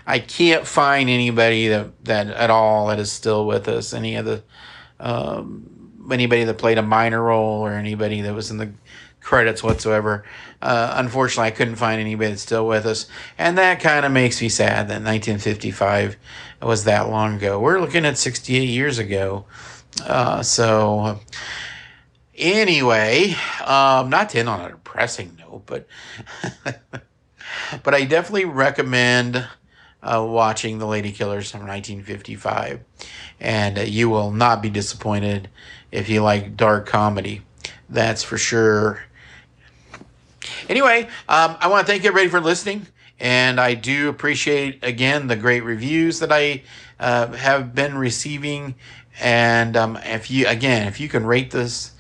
I 0.05 0.19
can't 0.19 0.65
find 0.67 1.09
anybody 1.09 1.67
that 1.69 2.05
that 2.05 2.27
at 2.27 2.49
all 2.49 2.87
that 2.87 2.99
is 2.99 3.11
still 3.11 3.45
with 3.45 3.67
us. 3.67 3.93
Any 3.93 4.15
of 4.15 4.25
the 4.25 4.43
um, 4.99 6.01
anybody 6.11 6.43
that 6.43 6.57
played 6.57 6.77
a 6.77 6.83
minor 6.83 7.23
role 7.23 7.61
or 7.61 7.71
anybody 7.73 8.21
that 8.21 8.33
was 8.33 8.51
in 8.51 8.57
the 8.57 8.71
credits 9.21 9.61
whatsoever. 9.61 10.23
Uh, 10.61 10.93
unfortunately, 10.95 11.47
I 11.47 11.51
couldn't 11.51 11.75
find 11.75 12.01
anybody 12.01 12.31
that's 12.31 12.41
still 12.41 12.67
with 12.67 12.85
us, 12.85 13.05
and 13.37 13.57
that 13.57 13.79
kind 13.79 14.05
of 14.05 14.11
makes 14.11 14.41
me 14.41 14.49
sad 14.49 14.87
that 14.87 15.03
1955 15.03 16.17
was 16.61 16.83
that 16.85 17.09
long 17.09 17.35
ago. 17.35 17.59
We're 17.59 17.79
looking 17.79 18.05
at 18.05 18.17
68 18.17 18.63
years 18.65 18.97
ago. 18.97 19.45
Uh, 20.01 20.41
so, 20.43 21.19
anyway, 22.35 23.35
um, 23.65 24.09
not 24.09 24.29
to 24.29 24.39
end 24.39 24.49
on 24.49 24.61
a 24.61 24.69
depressing 24.69 25.37
note, 25.39 25.63
but 25.65 25.87
but 27.83 27.93
I 27.93 28.05
definitely 28.05 28.45
recommend 28.45 29.47
uh, 30.01 30.25
watching 30.27 30.79
The 30.79 30.85
Ladykillers 30.85 31.51
from 31.51 31.67
1955, 31.67 32.81
and 33.39 33.77
uh, 33.77 33.81
you 33.81 34.09
will 34.09 34.31
not 34.31 34.61
be 34.61 34.69
disappointed 34.69 35.49
if 35.91 36.09
you 36.09 36.21
like 36.21 36.55
dark 36.55 36.85
comedy. 36.85 37.41
That's 37.89 38.23
for 38.23 38.37
sure. 38.37 39.01
Anyway, 40.69 41.03
um, 41.27 41.57
I 41.59 41.67
want 41.67 41.85
to 41.85 41.91
thank 41.91 42.05
everybody 42.05 42.29
for 42.29 42.39
listening. 42.39 42.87
And 43.19 43.59
I 43.59 43.73
do 43.73 44.07
appreciate, 44.07 44.83
again, 44.83 45.27
the 45.27 45.35
great 45.35 45.63
reviews 45.63 46.19
that 46.19 46.31
I 46.31 46.63
uh, 46.99 47.27
have 47.33 47.75
been 47.75 47.97
receiving 47.97 48.75
and 49.19 49.75
um, 49.75 49.97
if 50.03 50.31
you 50.31 50.47
again, 50.47 50.87
if 50.87 50.99
you 50.99 51.09
can 51.09 51.25
rate 51.25 51.51
this 51.51 51.91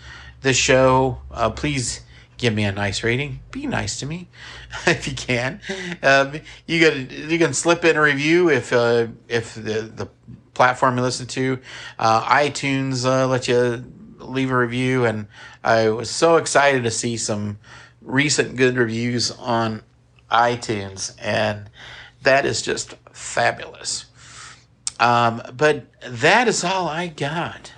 this 0.41 0.57
show, 0.57 1.19
uh, 1.31 1.49
please 1.49 2.01
give 2.37 2.53
me 2.53 2.63
a 2.63 2.71
nice 2.71 3.03
rating. 3.03 3.41
Be 3.51 3.67
nice 3.67 3.99
to 3.99 4.05
me 4.05 4.27
if 4.87 5.07
you 5.07 5.13
can. 5.13 5.61
Um, 6.01 6.39
you 6.65 6.79
can 6.79 7.29
you 7.29 7.37
can 7.37 7.53
slip 7.53 7.85
in 7.85 7.95
a 7.95 8.01
review 8.01 8.49
if 8.49 8.73
uh, 8.73 9.07
if 9.27 9.55
the 9.55 9.81
the 9.81 10.09
platform 10.53 10.97
you 10.97 11.03
listen 11.03 11.27
to, 11.27 11.59
uh, 11.99 12.21
iTunes 12.23 13.05
uh, 13.05 13.27
let 13.27 13.47
you 13.47 13.83
leave 14.17 14.51
a 14.51 14.57
review, 14.57 15.05
and 15.05 15.27
I 15.63 15.89
was 15.89 16.09
so 16.09 16.37
excited 16.37 16.83
to 16.83 16.91
see 16.91 17.17
some 17.17 17.59
recent 18.01 18.55
good 18.55 18.75
reviews 18.75 19.31
on 19.31 19.83
iTunes, 20.31 21.15
and 21.21 21.69
that 22.23 22.45
is 22.45 22.61
just 22.61 22.95
fabulous. 23.11 24.05
Um, 24.99 25.41
but 25.55 25.85
that 26.01 26.47
is 26.47 26.63
all 26.63 26.87
I 26.87 27.07
got. 27.07 27.73